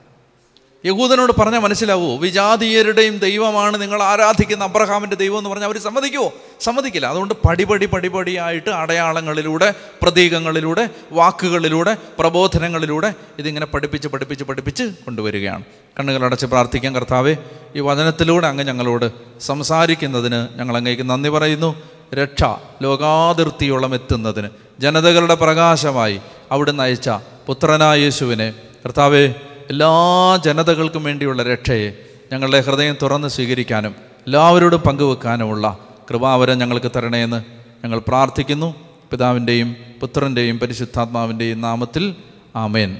യഹൂദനോട് 0.84 1.32
പറഞ്ഞാൽ 1.32 1.58
മനസ്സിലാവൂ? 1.58 2.16
വിജാതീയരുടെയും 2.16 3.18
ദൈവമാണ് 3.18 3.82
നിങ്ങൾ 3.82 4.02
ആരാധിക്കുന്ന 4.02 4.64
അബ്രഹാമിന്റെ 4.64 5.16
ദൈവം 5.16 5.38
എന്ന് 5.38 5.50
പറഞ്ഞാൽ 5.50 5.66
അവർ 5.66 5.78
സമ്മതിക്കുമോ 5.78 6.32
സമ്മതിക്കില്ല. 6.60 7.06
അതുകൊണ്ട് 7.06 7.34
പടിപടി 7.48 7.86
പടിപടിയായിട്ട് 7.86 8.70
അടയാളങ്ങളിലൂടെ 8.70 9.74
പ്രതീകങ്ങളിലൂടെ 10.02 10.88
വാക്കുകളിലൂടെ 11.12 11.96
പ്രബോധനങ്ങളിലൂടെ 12.18 13.14
ഇതിങ്ങനെ 13.38 13.66
പഠിപ്പിച്ച് 13.66 14.08
പഠിപ്പിച്ച് 14.08 14.44
പഠിപ്പിച്ച് 14.44 14.82
കൊണ്ടുവരികയാണ്. 14.82 15.64
കണ്ണുകളടച്ച് 15.98 16.46
പ്രാർത്ഥിക്കാൻ 16.46 16.94
കർത്താവേ. 16.94 17.36
ഈ 17.76 17.80
വചനത്തിലൂടെ 17.80 18.46
അങ്ങ് 18.46 18.64
ഞങ്ങളോട് 18.64 19.12
സംസാരിക്കുന്നതിന് 19.40 20.58
ഞങ്ങൾ 20.58 20.76
അങ്ങേക്ക് 20.76 21.02
നന്ദി 21.02 21.28
പറയുന്നു. 21.28 21.82
രക്ഷ 22.14 22.44
ലോകാതിർത്തിയോളം 22.82 23.94
എത്തുന്നതിന് 23.94 24.48
ജനതകളുടെ 24.80 25.34
പ്രകാശമായി 25.34 26.20
അവിടുന്ന് 26.52 26.82
അയച്ച 26.82 27.10
പുത്രനായ 27.46 28.00
യേശുവിനെ 28.00 28.54
കർത്താവേ 28.84 29.34
എല്ലാ 29.70 29.90
ജനതകൾക്കും 30.44 31.02
വേണ്ടിയുള്ള 31.04 31.42
രക്ഷയെ 31.42 31.92
ഞങ്ങളുടെ 32.32 32.60
ഹൃദയം 32.60 32.96
തുറന്ന് 33.02 33.28
സ്വീകരിക്കാനും 33.28 33.94
എല്ലാവരോടും 34.26 34.80
പങ്കുവെക്കാനുമുള്ള 34.80 35.78
കൃപാവരം 36.10 36.58
ഞങ്ങൾക്ക് 36.58 36.90
തരണേന്ന് 36.96 37.42
ഞങ്ങൾ 37.84 37.98
പ്രാർത്ഥിക്കുന്നു. 37.98 38.74
പിതാവിന്റെയും 39.10 39.76
പുത്രന്റെയും 40.00 40.58
പരിശുദ്ധാത്മാവിന്റെയും 40.58 41.60
നാമത്തിൽ 41.60 42.14
ആമേൻ. 42.56 42.98